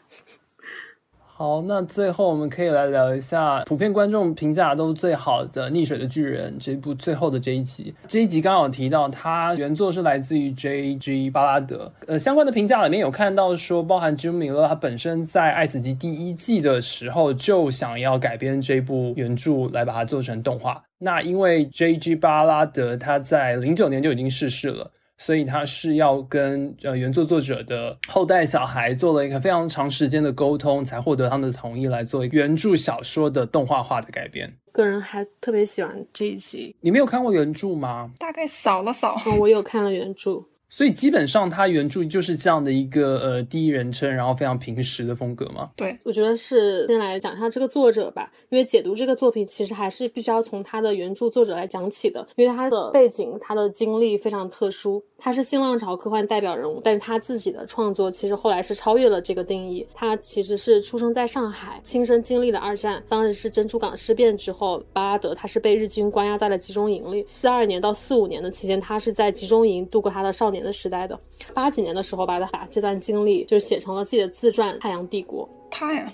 [1.37, 7.93] 好，那最后我们可以来聊一下普遍观众评价都最好的《溺水的巨人》这部最后的这一集。
[8.07, 11.29] 这一集刚好提到，它原作是来自于 J.G.
[11.29, 11.91] 巴拉德。
[12.07, 20.81] 呃，相关的评价里面有看到说，包含吉姆米勒他本身在《爱死机》第一季的时候就想要改编这部原著来把它做成动画。
[20.99, 22.15] 那因为 J.G.
[22.15, 24.89] 巴拉德他在零九年就已经逝世了。
[25.17, 34.53] 所以他是要跟呃原作作者的后代小孩做了一个非常长时间的沟通，才获得他们的同意来做原著小说的动画化的改编。
[34.71, 38.11] 个人还特别喜欢这一集，你没有看过原著吗？
[38.17, 40.43] 大概扫了扫，哦，我有看了原著。
[40.75, 45.71] 所以基本上他原著就是这样的一个呃第一人称，然后非常平实的风格嘛。
[45.73, 59.83] 对，我觉得是先来讲一下这个作者吧，因为解读这个作品其实还是必须要从他的原著作者来讲起的，因为他的背景、他的经历非常特殊，他是新浪潮科幻代表人物，但是他自己的创作其实后来是超越了这个定义。
[59.91, 71.19] 他其实是出生在上海，亲身经历了二战，当时是珍珠港事变之后，巴拉德他是被日军关押在了集中营里，四二年到四五年的期间，他是在集中营度过他的少年的时代的。
[71.55, 75.43] 八几年的时候吧，他把这段经历就写成了自己的自传《太阳帝国》。
[75.71, 76.13] 他呀，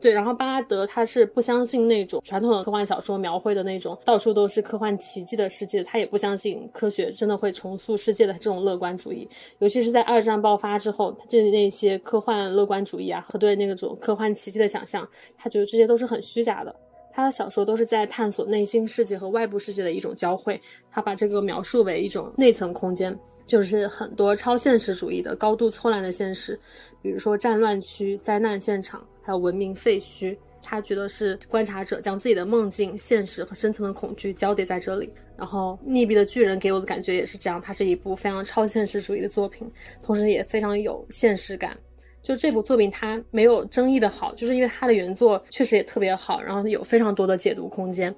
[0.00, 9.28] 对，然后巴拉德他是不相信那种传统的科幻小说描绘的那种到处都是科幻奇迹的世界，他也不相信科学真的会重塑世界的这种乐观主义。
[9.58, 16.74] 尤其是在二战爆发之后，他对那些科幻乐观主义啊和对那种科幻奇迹的想象，他觉得这些都是很虚假的。
[17.10, 26.56] 他的小说都是在探索内心世界和外部世界的一种交汇，他把这个描述为一种内层空间，就是很多超现实主义的高度错乱的现实，
[27.02, 30.34] 比如说战乱区、灾难现场，叫文明废墟。
[30.60, 35.08] 他觉得是观察者将自己的梦境、现实和深层的恐惧交叠在这里。
[35.36, 39.70] 然后《溺毙的巨人》给我的感觉也是这样，它是一部非常超现实主义的作品，
[40.02, 41.78] 同时也非常有现实感。
[42.22, 48.14] 就这部作品，它没有争议的好，就是因为它的原作确实也特别好，然后有非常多的解读空间。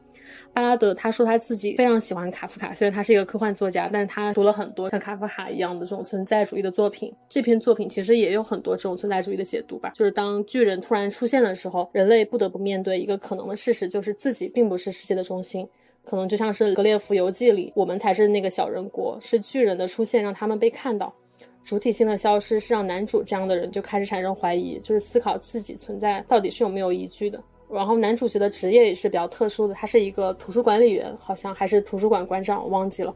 [0.52, 7.12] 巴拉德他说他自己非常喜欢卡夫卡，虽然他是一个科幻作家，但是他读了很多像卡夫卡一样的这种存在主义的作品。
[7.28, 15.66] 这篇作品其实也有很多这种存在主义的解读吧，就是当巨人突然出现的时候，人类不得不面对一个可能的事实，就是自己并不是世界的中心。
[16.02, 21.14] 可能就像是《格列佛游记》里，我们才是那个小人国，是巨人的出现让他们被看到。
[21.62, 27.40] 主体性的消失是让男主这样的人就开始产生怀疑，就是思考自己存在到底是有没有依据的。
[27.72, 33.14] 然后男主角的职业也是比较特殊的，他是一个图书管理员，好像还是图书馆馆长，我忘记了。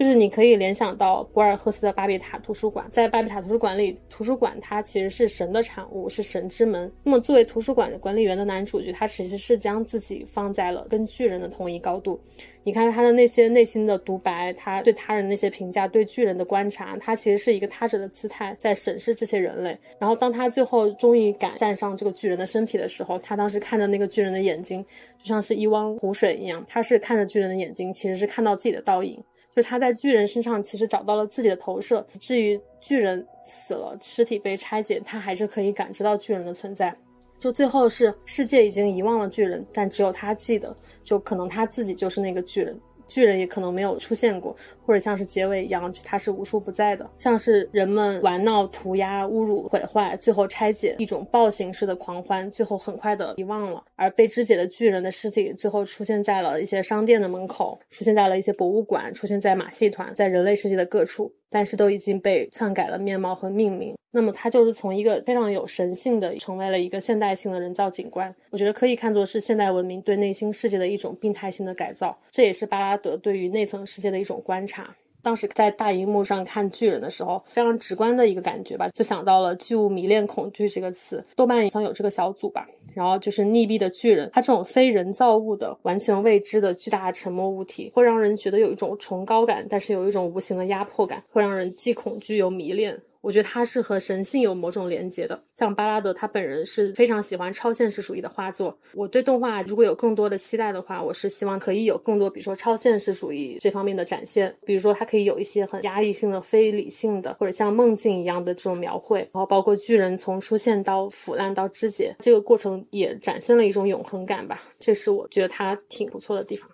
[0.00, 6.90] 就是你可以联想到博尔赫斯的巴比塔图书馆，在巴比塔图书馆里，图书馆它其实是神的产物，是神之门。
[7.04, 12.18] 那么作为图书馆管理员的男主角，他其实是将自己放在了跟巨人的同一高度。
[12.62, 19.78] 你看他的那些内心的独白，他对他人那些评价，对巨人的观察，他其实是一个他者的姿态在审视这些人类。
[19.98, 24.82] 然后当他最后终于敢站上这个巨人的身体的时候，他当时看着那个巨人的眼睛，
[25.18, 29.22] 就像是一汪湖水一样，他是看着巨人的眼睛，其实是看到自己的倒影。
[29.54, 36.96] 就他在巨人身上其实找到了自己的投射，至于巨人死了，尸体被拆解，他还是可以感知到巨人的存在。
[37.38, 42.78] 就最后是世界已经遗忘了巨人，但只有他记得，就可能他自己就是那个巨人。
[43.10, 44.54] 巨人也可能没有出现过，
[44.86, 53.82] 或者像是结尾一样，它是无处不在的，像是人们玩闹、涂鸦、侮辱、毁坏，最后拆解一种暴行式的狂欢，最后很快的遗忘了。
[53.96, 61.34] 而被肢解的巨人的尸体，最后出现在了一些商店的门口，出现在了一些博物馆，出现在马戏团，在人类世界的各处。
[61.50, 68.34] 但是都已经被篡改了面貌和命名，那么它就是从一个非常有神性的，成为了一个现代性的人造景观。
[68.50, 74.94] 我觉得可以看作是现代文明对内心世界的一种病态性的改造，这也是巴拉德对于内层世界的一种观察。
[75.22, 81.22] 当时在大荧幕上看巨人的时候，非常直观的一个感觉吧，就想到了“巨物迷恋恐惧”这个词。
[81.36, 93.00] 豆瓣好像有这个小组吧，然后就是溺毙的巨人，它这种非人造物的、完全未知的巨大沉默物体，会让人觉得有一种崇高感，但是有一种无形的压迫感，会让人既恐惧又迷恋。
[93.20, 95.42] 我觉得它是和神性有某种连接的。
[95.54, 98.78] 像巴拉德他本人是非常喜欢超现实主义的画作。
[98.94, 109.18] 我对动画如果有更多的期待的话，我是希望可以有更多，比如说超现实主义这方面的展现，比如说它可以有一些很压抑性的、非理性的，或者像梦境一样的这种描绘。
[109.18, 114.60] 然后包括巨人从出现到腐烂到肢解这个过程，也展现了一种永恒感吧。
[114.78, 116.70] 这是我觉得它挺不错的地方。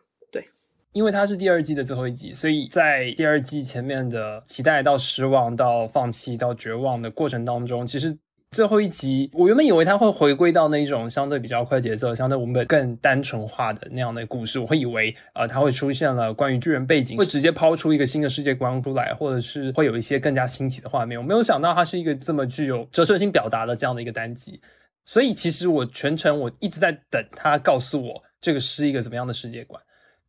[0.96, 8.16] 因为它是第二季的最后一集，所以在第二季前面的期待到失望到放弃到绝望的过程当中，其实
[8.50, 21.18] 最后一集我原本以为它会回归到那一种相对比较快节奏、相对文本更单纯化的那样的故事，我会以为呃它会出现了关于巨人背景，会直接抛出一个新的世界观出来，或者是会有一些更加新奇的画面。
[21.18, 24.58] 我没有想到它是一个这么具有折射性表达的这样的一个单集，
[25.04, 29.78] 所以其实我全程我一直在等他告诉我这个是一个怎么样的世界观。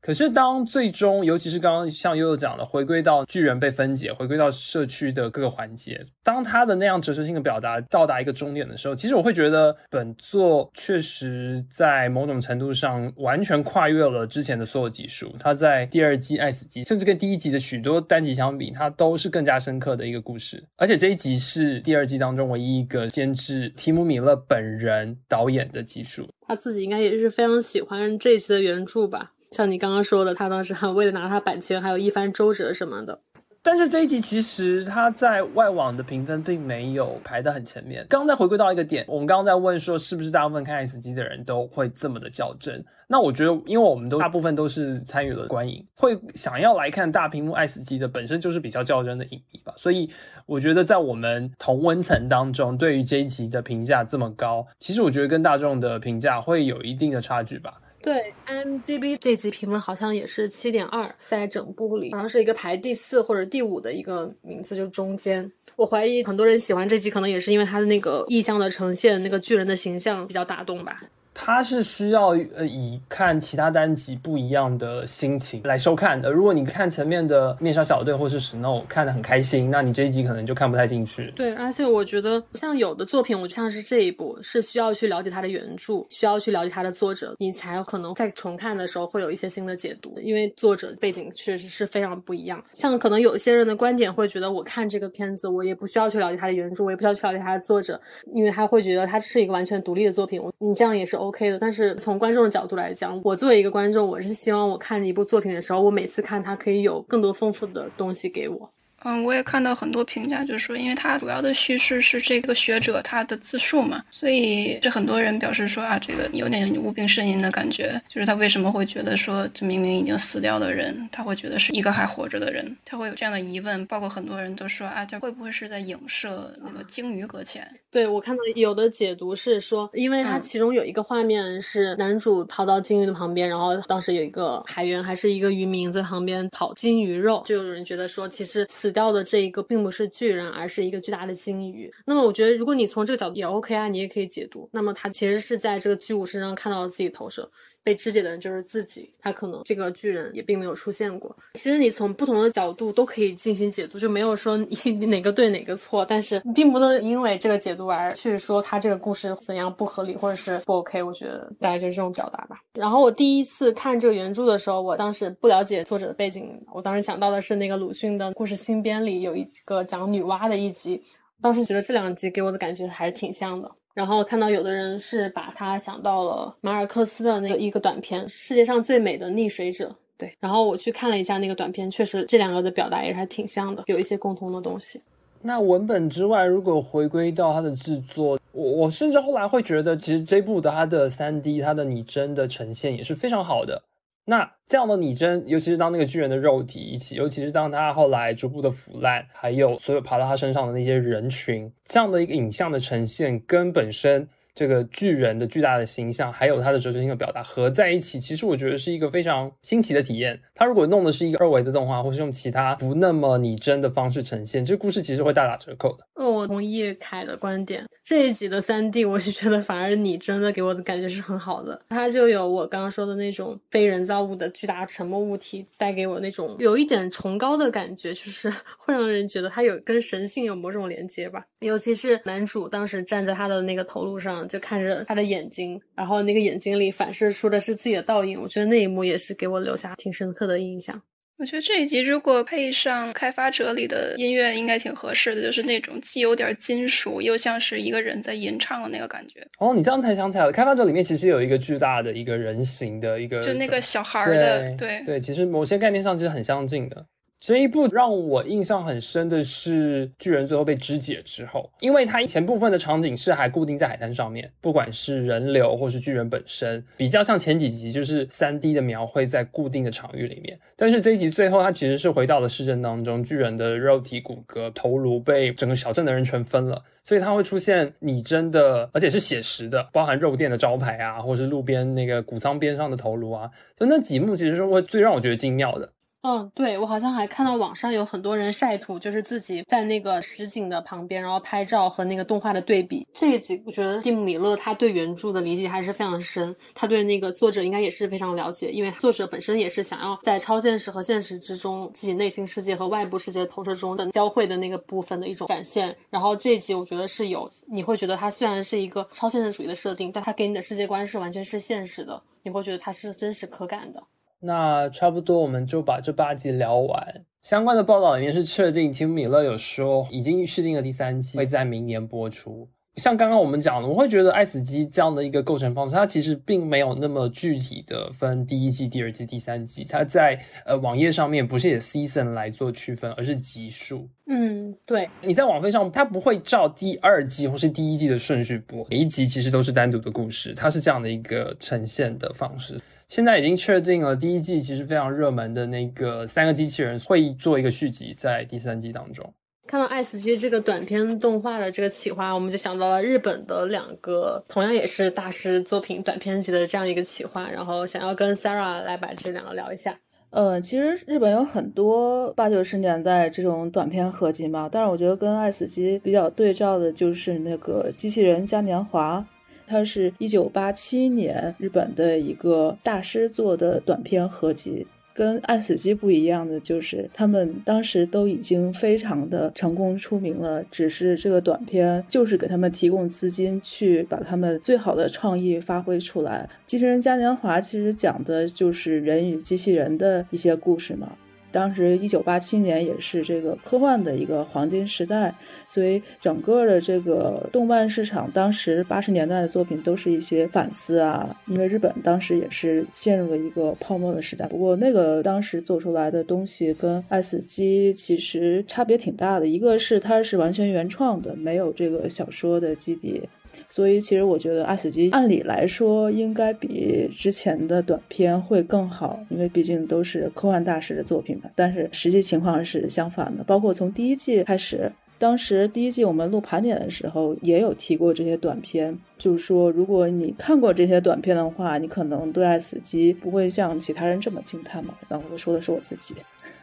[0.07, 15.35] 可是，当最终，尤其是刚刚像悠悠讲的，回归到巨人被分解，回归到社区的各个环节，当他的那样哲学性的表达到达一个终点的时候，其实我会觉得本作确实在某种程度上完全跨越了之前的所有集数。
[15.37, 20.63] 他在第二季爱死机，甚至跟第一集的许多单集相比，它都是更加深刻的一个故事。
[20.77, 26.29] 而且这一集是第二季当中唯一一个监制提姆米勒本人导演的集数。
[26.47, 29.33] 他自己应该也是非常喜欢这一期的原著吧。
[29.57, 33.17] 像你刚刚说的，他当时还为了拿他版权，还有一番周折什么的。
[33.63, 38.05] 但是这一集其实他在外网的评分并没有排得很前面。
[38.07, 42.85] 刚刚再回归到一个点，我们刚刚在问说，是不是大部分看 S 级的人都会这么的较真？
[43.07, 49.73] 那我觉得，因为我们都大部分都是参与了观影，会想要来看大屏幕 S 级的，本身就是比较较真的影迷吧。
[49.75, 50.07] 所以
[50.45, 57.81] 我觉得，在我们同温层当中，对于这一集的评价这么高，其实我觉得跟大众的评价会有一定的差距吧。
[58.07, 65.51] 对，MGB 这集评分好像也是七点二，在整部里好像是一个排第四或者第五的一个名字，就中间。
[65.75, 71.03] 我怀疑很多人喜欢这集，可能也是因为他的那个意象的呈现，那个巨人的形象比较打动吧。
[71.39, 76.31] 它是需要呃以看其他单集不一样的心情来收看的。
[76.31, 81.31] 如果你看前面的面纱小队或是 Snow 看得很开心，那你这一集可能就看不太进去。
[81.35, 90.17] 对，而且我觉得像有的作品，我像是这一部，是需要去了解它的原著，需要去了解它的作者，你才可能在重看的时候会有一些新的解读。
[90.19, 92.61] 因为作者背景确实是非常不一样。
[92.73, 97.99] 像可能有些人的观点会觉得，我看这个片子，我也不需要去了解它的原著，我也不需要去了解它的作者，
[98.33, 100.41] 因为他会觉得它是一个完全独立的作品。
[100.41, 101.95] 我你这样也是 O OK 的，但是。
[101.95, 108.69] 从观众的角度来讲，我作为一个观众，我是希望我看一部作品的时候，我每次看它可以有更多丰富的东西给我。
[109.03, 118.01] 嗯，我也看到很多评价，就是说，因为它主要的叙事是这个学者他的自述嘛，所以这很多人表示说啊，这个有点无病呻吟的感觉。
[118.09, 123.85] 就是他为什么会觉得说，这明明已经死掉的人，他会觉得是一个还活着的人，他会有这样的疑问。
[123.85, 127.65] 包括很多人都说啊，这会不会是在影射那个鲸鱼搁浅？
[127.91, 138.86] 对我看到有的解读是说，因为它其中有一个画面是男主跑到鲸鱼的旁边，然后当时有一个海员还是一个渔民在旁边讨鲸鱼肉，就有人觉得说，其实死。
[138.87, 141.91] 死掉的这一个并不是巨人，而是一个巨大的鲸鱼。
[142.05, 144.69] 那么我觉得，如果你从这个角度也 OK 啊，你也可以解读。
[144.71, 147.49] 那么他其实是在这个巨物身上看到了自己投射。
[147.83, 151.33] 被肢解的人就是自己，他可能这个巨人也并没有出现过。
[151.53, 156.05] 其实你从不同的角度都可以进行解读，就没有说你 哪个对哪个错。
[156.05, 161.01] 但是并不能因为这个解读而去说他这个故事怎样不合理或者是不 OK。
[161.01, 162.57] 我觉得大概就是这种表达吧。
[162.73, 171.01] 然后我第一次看这个原著的时候，我当时不了解作者的背景，我当时想到的是那个鲁迅的故事新编里有一个讲女娲的一集，
[171.41, 173.69] 当时觉得这两集给我的感觉还是挺像的。
[173.93, 180.35] 然后看到有的人是把它想到了马尔克斯的那个一个短片《世界上最美的溺水者》，对。
[180.39, 185.01] 然后我去看了一下那个短片，确实这两个的表达也还挺像的，有一些共同的东西。
[185.41, 193.81] 那文本之外，如果回归到它的制作，我我甚至后来会觉得，其实这部的它的三 D、它的拟真的呈现也是非常好的。
[194.29, 204.27] 那这样的拟真，尤其是当那个巨人的肉体一起，尤其是当他后来逐步的腐烂，还有所有爬到他身上的那些人群，这样的一个影像的呈现，跟本身。
[204.57, 210.41] 这个巨人的巨大的形象，还有他的哲学性的表达合在一起，其实我觉得是一个非常新奇的体验。
[210.55, 216.07] 他如果弄的是一个二维的动画，或是用其他不那么拟真的方式呈现，这故事其实会大打折扣的。
[216.15, 217.85] 嗯，我同意凯的观点。
[218.03, 221.79] 这一集的三 D，我就觉得反而拟真的给我的感觉是很好的。
[221.89, 228.49] 它就有我刚刚说的那种非人造物的巨大沉默物体带给我那种有一点崇高的感觉，就是
[228.79, 231.45] 会让人觉得它有跟神性有某种连接吧。
[231.59, 234.46] 尤其是男主当时站在他的那个头颅上。
[234.47, 241.01] 就看着他的眼睛，然后那个眼睛里反射出的是自己的倒影，我觉得那一幕也是给我留下挺深刻的印象。
[241.39, 249.47] 我觉得这一集如果配上《开发者》里的音乐，应该挺合适的，就是那种既有点金属，又像是一个人在吟唱的那个感觉。
[249.59, 257.05] 哦，你这样才想起来了，《开发者》里面其实有一个巨大的一个人形的一个，就那个小孩的，对对对，其实某些概念上其实很相近的。
[257.39, 270.59] 这一部让我印象很深的是巨人最后被肢解之后，因为它前部分的场景是还固定在海滩上面，不管是人流或是巨人本身，比较像前几集就是三 D 的描绘在固定的场域里面。
[270.75, 285.91] 但是这一集最后，它其实是回到了市镇当中，巨人的肉体骨骼头颅被整个小镇的人全分了，所以它会出现拟真的，而且是写实的，包含肉店的招牌啊，或是路边那个谷仓边上的头颅啊，就那几幕其实是会最让我觉得精妙的。
[286.29, 293.07] 嗯，对我好像还看到网上有很多人晒图，就是自己在那个实景的旁边，然后拍照和那个动画的对比。
[293.13, 305.95] 这一集我觉得蒂姆·米勒他对原著的理解还是非常深，他对那个作者应该也是非常了解，因为作者本身也是想要在超现实和现实之中，自己内心世界和外部世界投射中的交汇的那个部分的一种展现。
[306.09, 314.03] 然后这一集我觉得是有，你会觉得它虽然是一个超现实主义的设定，但它给你的世界观是完全是现实的，你会觉得它是真实可感的。
[314.39, 317.25] 那差不多，我们就把这八集聊完。
[317.41, 322.67] 相关的报道里面是确定，提姆·米勒有说已经续订了第三季，会在明年播出。
[322.95, 329.85] 像刚刚我们讲的，我会觉得《爱死机》这样的一个构成方式，它其实并没有那么具体的分第一季、第二季、第三季。
[329.87, 334.09] 它在呃网页上面不是以 season 来做区分，而是集数。
[334.25, 335.07] 嗯，对。
[335.21, 342.81] 你在网飞上，它不会照第二季或是第一季的顺序播，每一集其实都是单独的故事，它是这样的一个呈现的方式。
[343.07, 349.33] 现在已经确定了，第一季其实非常热门的那个三个机器人会做一个续集，在第三季当中。
[349.65, 359.97] 看到《爱死机》这个短片动画的这个企划，我们就想到了日本的两个同样也是大师作品短片集的这样一个企划，然后想要跟 Sarah 来把这两个聊一下。
[360.29, 369.25] 呃，其实日本有很多八九十年代这种短片合集嘛，但是我觉得跟《爱死机》比较对照的就是那个《机器人嘉年华》。
[369.67, 386.47] 它是一九八七年日本的一个大师做的短片合集，跟《爱死机》不一样的就是他们当时都已经非常的成功出名了，只是这个短片就是给他们提供资金去把他们最好的创意发挥出来。
[386.65, 391.11] 《机器人嘉年华》其实讲的就是人与机器人的一些故事嘛。
[391.51, 395.33] 当时一九八七年也是这个科幻的一个黄金时代，
[395.67, 404.45] 所以整个的这个动漫市场，当时八十年代的作品都是一些反思啊，因为日本当时也是陷入了一个泡沫的时代。
[404.47, 413.27] 不过那个当时做出来的东西跟《爱死机》其实差别挺大的，一个是它是完全原创的，没有这个小说的基底。
[413.69, 421.49] 所以，其实我觉得《爱死机》按理来说应该比之前的短片会更好，因为毕竟都是科幻大师的作品嘛。
[421.55, 434.93] 但是实际情况是相反的，包括从第一季开始，当时第一季我们录盘点的时候也有提过这些短片，就是说如果你看过这些短片的话，你可能对《爱死机》不会像其他人这么惊叹嘛。
[435.09, 436.15] 然后我说的是我自己。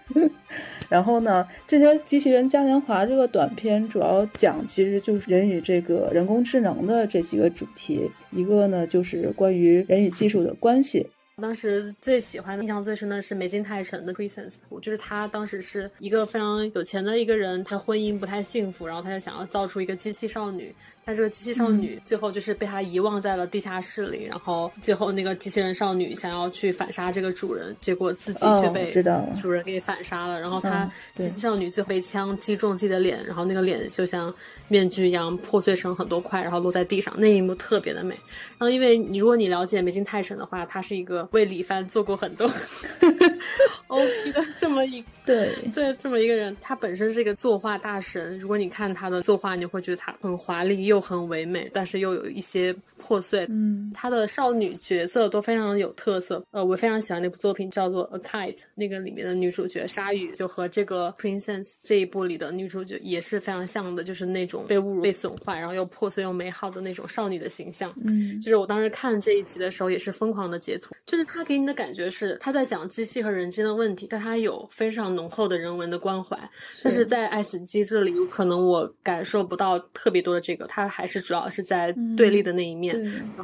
[0.91, 8.11] 然后呢，这些机器人嘉年华这个短片主要讲，其实就是人与这个人工智能的这几个主题。
[8.31, 11.09] 一个呢，就是关于人与技术的关系。
[11.43, 20.73] 当时最喜欢、印象最深的是梅津泰臣的 Presence，就是他当时是一个非常有钱的一个人，他婚姻不太幸福，然后他就想要造出一个机器少女。
[21.05, 28.91] 但这个机器少女最后就是被他遗忘在了地下室里，然后最后那个机器人少女想要去反杀这个主人，结果自己却被
[29.35, 30.41] 主人给反杀了。
[30.41, 34.33] 然后他机器少女最后被枪击中自己的脸，然后那个脸就像
[34.69, 37.13] 面具一样破碎成很多块，然后落在地上。
[37.19, 38.15] 那一幕特别的美。
[38.57, 42.49] 然后因为你如果你了解梅津泰臣的话，他是一个为李帆做过很多。
[43.89, 48.37] OP 的 这么一对对这么一个人，他本身是一个作画大神。
[48.39, 53.47] 如果你看他的作画，你会觉得他很华丽又很唯美，但是又有一些破碎。
[53.49, 56.45] 嗯，他的少女角色都非常有特色。
[56.51, 67.95] 呃，我非常喜欢那部作品叫做《A Kite》，那个里面的女主角鲨鱼就和这个《Princess》这一部里的女主角也是非常像的，就是那种被侮辱、被损坏，然后又破碎又美好的那种少女的形象。
[68.05, 76.39] 嗯，就是我当时看这一集的时候也是疯狂的截图，就是他给你的感觉是他在讲机器和人间的问题，但它有非常浓厚的人文的关怀。
[76.83, 82.95] 但是在《爱死机》这里，有可能我感受不到特别多的这个，它还是主要是在对立的那一面，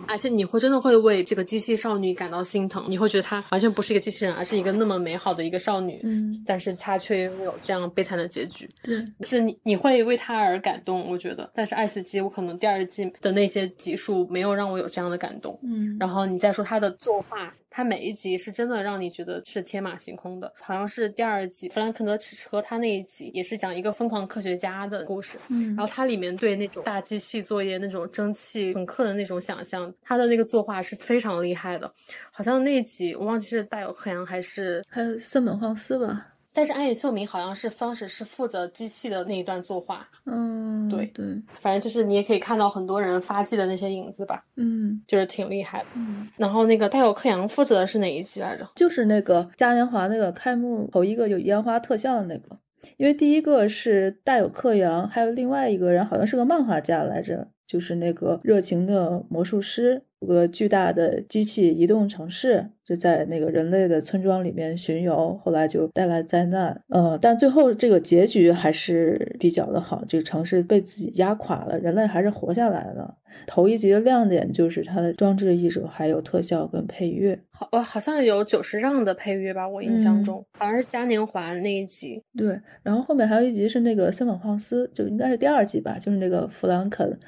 [0.07, 11.51] 而且你会真的会为这个机器少女感到心疼，你会觉得她完全不是一个机器人，而是一个那么美好的一个少女，嗯，但是她却拥有这样悲惨的结局，对，是你你会为她而感动，我觉得。
[11.55, 17.53] 但是《爱死机》，我可能第二季的那些集数没有让我有这样的感动，嗯，然后你再说她的作画。
[17.71, 25.75] 它每一集是真的让你觉得是天马马行空的，好像是第二集弗兰肯德齿车他那一集也是讲一个疯狂科学家的故事，嗯。
[25.75, 31.93] 然后它里面对那种大机器作业那种蒸汽朋克的那种想象，它的那个作画是非常厉害的，
[32.31, 41.25] 好像那一集我忘记是大有克洋还是，还有森本晃司吧，但是安野秀明好像是当时是负责机器的那一段作画，嗯，对对，
[41.55, 45.87] 反正就是你也可以看到很多人发迹的那些影子吧，嗯就是挺厉害的。
[45.95, 48.69] 嗯，然后那个大有克洋负责的是哪一期来着？
[48.75, 52.59] 就是那个嘉年华那个开幕头一个有烟花特效的那个，
[52.97, 66.83] 因为第一个是大有克洋，还有另外一个人好像是个漫画家来着，就是那个热情的魔术师，有个巨大的机器移动城市，就在那个人类的村庄里面巡游，后来就带来灾难。
[66.89, 73.17] 呃，但最后这个结局还是比较的好，这个城市被自己压垮了，人类还是活下来了。
[73.47, 77.39] 头一集的亮点就是它的装置艺术，还有特效跟配乐。
[77.53, 82.23] 好，呃，好像有九十让的配乐吧，我印象嗯中、好像是嘉年华那一集。
[82.37, 87.19] 对，然后后面还有一集是那个森本晃司，就应该是第二集吧，就是那个弗兰肯，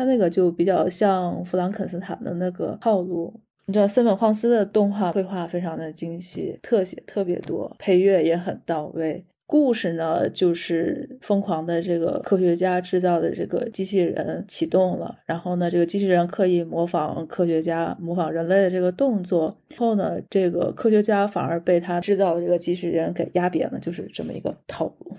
[0.00, 3.30] 他那个就比较像弗兰肯斯坦的那个套路。
[3.66, 9.22] 你知道森本晃司的动画绘画非常的精细，特写特别多，配乐也很到位。
[9.44, 25.14] 故事呢，就是疯狂的这个科学家制造的这个机器人启动了，然后呢，这个机器人刻意模仿科学家、模仿人类的这个动作，后呢，这个科学家反而被他制造的这个机器人给压扁了，就是这么一个套路。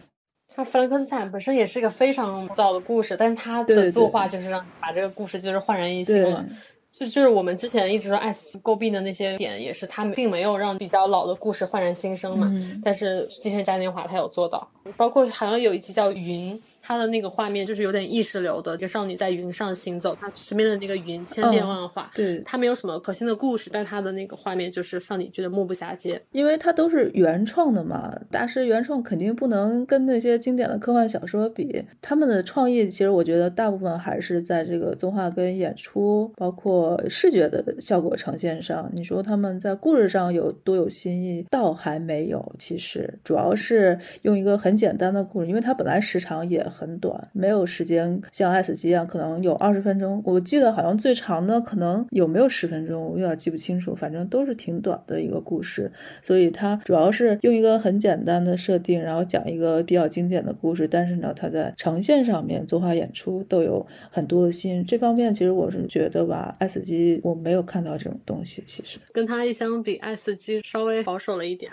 [0.62, 6.46] 他弗兰克斯坦本身也是一个非常早的故事，但是他的作画就是让把这个故事就是焕然一新了。
[6.92, 12.48] 就就是我们之前一直说爱死诟病的那些点，也是他们并没有让比较老的故事焕然新生嘛。
[12.52, 22.10] 嗯但是《机器人嘉年华》他有做到，包括好像有一集叫《云》，它的那个画面就是有点意识流的，就少女在云上行走，她身边的那个云千变万化。
[22.16, 26.22] 对，它没有什么可信的故事，但它的那个画面就是让你觉得目不暇接。
[26.32, 31.84] 因为它都是原创的嘛，大师原创肯定不能跟那些经典的科幻小说比。
[32.02, 38.90] 他们的创意其实我觉得大部分还是在这个动画跟演出，包括视觉的效果呈现上。
[38.94, 42.54] 你说他们在故事上有多有新意，倒还没有。
[42.58, 50.22] 其实主要是用一个很简单的故事，因为它本来时长也很短，没有时间像《爱死机》一样可能有二十分钟。
[50.26, 55.92] 我记得好像最长的可能有没有十分钟，我有点记不清楚，反正都是挺短的一个故事。
[56.22, 64.86] 所以它主要是用一个很简单的设定，然后讲一个比较经典的故事，但是呢，它在呈现上面、作画、演出都有很多的新。
[64.86, 68.98] 这方面其实我是觉得吧，《爱死机》我没有看到这种东西，其实。
[69.12, 71.72] 跟它一相比，爱死机稍微保守了一点。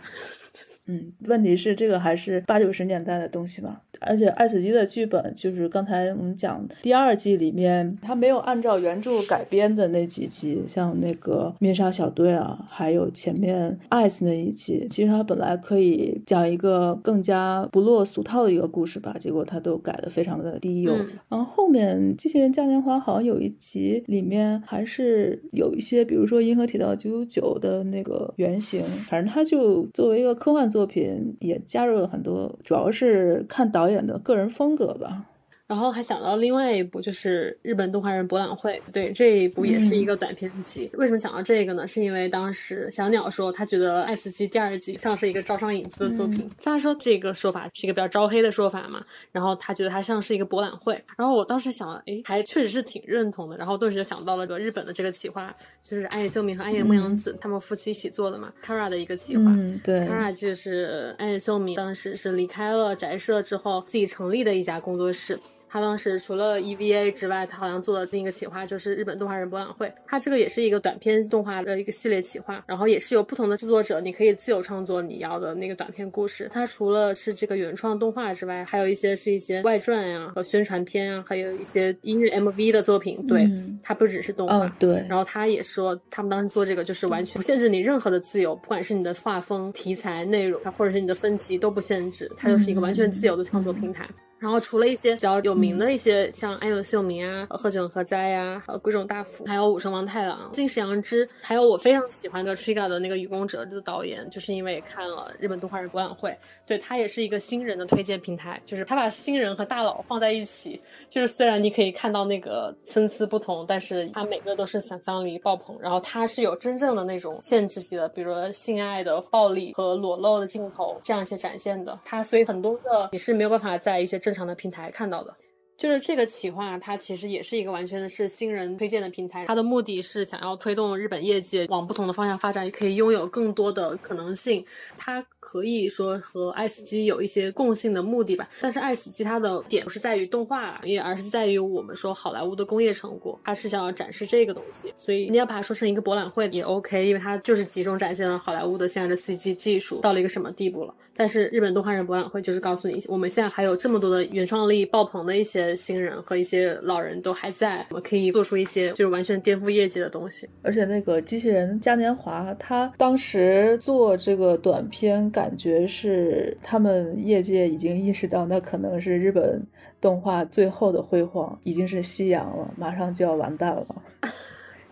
[0.87, 20.93] 嗯，问题是这个还是八九十年代的东西嘛，而且《爱死机》的剧本就是刚才我们讲第二季里面，它没有按照原著改编的那几集，像那个面纱小队啊，还有前面 Ice 那一集，其实它本来可以讲一个更加不落俗套的一个故事吧，结果它都改得非常的低幼。
[20.93, 35.24] 嗯然后后面《机器人嘉年华》好像有一集里面还是有一些，比如说《银河铁道九九九》的那个原型，反正它就作为一个科幻作品，也加入了很多，主要是看导导演的个人风格吧。
[35.69, 40.90] 然后还想到另外一部，就是日本动画人博览会，对这一部也是一个短片集。
[40.95, 41.86] 为什么想到这个呢？
[41.86, 46.51] 是因为当时小鸟说他觉得《爱死机》第二季像是一个招商引资的作品。
[46.59, 50.99] 他说这个说法是一个比较招黑的说法嘛，然后他觉得它像是一个博览会。
[51.19, 53.55] 然后我当时想了，诶，还确实是挺认同的。
[53.59, 59.43] 然后顿时就想到了个日本的这个企划，就是安野秀明和安野牧洋子、他们夫妻一起做的嘛，Kara 的一个企划。
[59.45, 65.39] 嗯，对，Kara 就是安野秀明，当时是离开了宅社之后自己成立的一家工作室。
[65.69, 69.93] 他当时除了 EVA 之外，他好像做的另一个企划就是日本动画人博览会。
[70.07, 76.49] 他这个也是一个短片动画的一个系列企划，然后也是有不同的制作者，你可以自由创作你要的那个短片故事。
[76.51, 83.27] 它除了是这个原创动画之外，还有一些是一些外传呀、和宣传片啊，还有一些音乐 MV 的作品。
[83.27, 84.57] 对，嗯它不只是动画。
[84.57, 94.09] 哦，对，然后他也说，他们当时做这个就是完全不限制你任何的自由，不管是你的画风、题材、内容，或者是你的分级都不限制，它就是一个完全自由的创作平台。
[94.39, 106.36] 然后除了一些比较有名的一些，像安有秀明啊、鹤卷和哉呀、还有龟冢大辅，还有武生王太郎、近视阳之，还有我非常喜欢的 Triga 的那个《愚公者》的导演，就是因为看了日本动画人博览会，
[106.66, 125.35] 对他也是一个新人的推荐平台，就是他把新人和大佬放在一起，就是虽然你可以看到那个参差不同，但是他每个都是想象力爆棚，然后他是有真正的那种限制级的，比如说性爱的暴力和裸露的镜头这样一些展现的，他所以很多的你是没有办法在一些正常的平台看到的。
[125.79, 134.65] 就是这个企划，它其实也是一个完全的是新人推荐的平台，它的目的是想要推动日本业界往不同的方向发展，也可以拥有更多的可能性。
[134.97, 144.93] 它可以说和爱死机有一些共性的目的吧，但是爱死机它的点不是在于动画行业，而是在于我们说好莱坞的工业成果，它是想要展示这个东西。
[144.97, 150.93] 所以你要把它说成一个博览会也 OK，因为它就是集中展现了好莱坞的现在的 CG 技术到了一个什么地步了。
[151.15, 155.68] 但是日本动画人博览会就是告诉你，我们现在还有这么多的原创力爆棚的一些。
[155.74, 160.49] 新人和一些老人都还在，我们可以做出一些就是完全颠覆业界的东西。
[160.62, 169.62] 而且那个机器人嘉年华，他当时做这个短片，感觉是他们业界已经意识到，那可能是日本
[170.01, 173.86] 动画最后的辉煌，已经是夕阳了，马上就要完蛋了。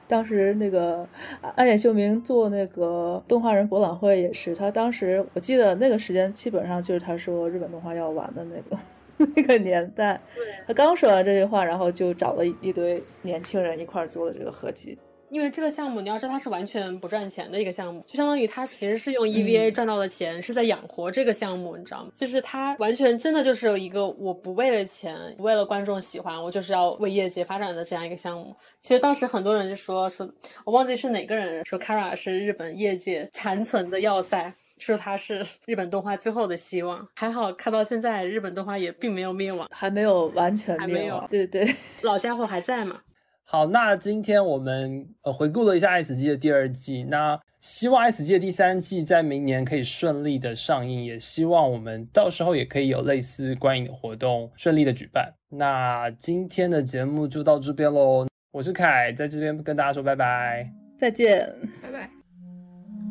[0.08, 1.04] 当时那个
[1.56, 8.80] 安野秀明做那个动画人博览会也是，他当时我记得那个时间基本上就是他说日本动画要完的那个。
[9.34, 10.20] 那个年代，
[10.66, 14.98] 他刚说完这句话，然后就找了一堆年轻人一块儿做了这个合集。
[15.30, 22.10] 因为这个项目，你要知道它是完全不赚钱的一个项目，就相当于它其实是用 EVA 赚到的钱是在养活这个项目，你知道吗？
[22.14, 28.54] 就是它完全真的就是一个我不为了钱，不为了观众喜欢，我就是要为业界发展的这样一个项目。
[28.80, 30.28] 其实当时很多人就说说，
[30.64, 34.52] 我忘记是哪个人说 Kara 是日本业界残存的要塞。
[34.78, 43.00] 说它是日本动画最后的希望，还好看到现在日本动画也并没有灭亡，还没有完全灭亡，对对， 老家伙还在嘛。
[43.48, 55.32] 好，那今天我们呃回顾了一下《爱死机》的第二季，那希望《爱死机》的第三季在明年可以顺利的上映，也希望我们到时候也可以有类似观影的活动顺利的举办。
[55.48, 60.68] 那今天的节目就到这边喽，我是凯，在这边跟大家说拜拜，
[60.98, 61.48] 再见，
[61.80, 62.06] 拜拜。《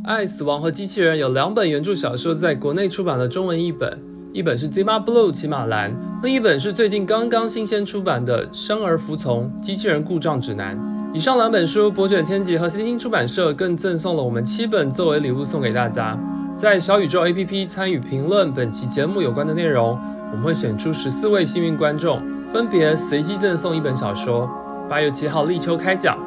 [0.04, 4.04] 爱死亡和机器人》有两本原著小说在国内出版了中文译本，
[4.36, 10.78] 一本是《Zima Blue》骑马蓝，另一本是最近刚刚新鲜出版的《生而服从：机器人故障指南》。
[11.16, 16.20] 以上两本书，博卷天辑和星星出版社更赠送了我们七本作为礼物送给大家。
[16.54, 19.98] 在小宇宙 APP 参与评论本期节目有关的内容，
[20.34, 22.22] 我们会选出十四位幸运观众，
[22.52, 24.50] 分别随机赠送一本小说。
[24.90, 26.18] 八月七号立秋开奖，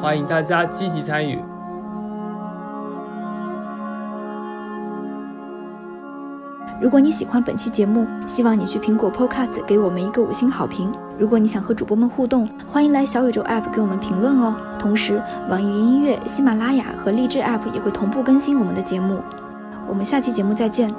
[0.00, 1.38] 欢迎大家积极参与。
[6.82, 10.92] 如果你喜欢本期节目，希望你去苹果 Podcast 给我们一个五星好评。
[11.16, 14.52] 如果你想和主播们互动，欢迎来小宇宙 App 给我们评论哦。
[14.80, 19.20] 同时，网易云音乐、喜马拉雅和荔枝 App 也会同步更新我们的节目。
[19.88, 20.92] 我们下期节目再见。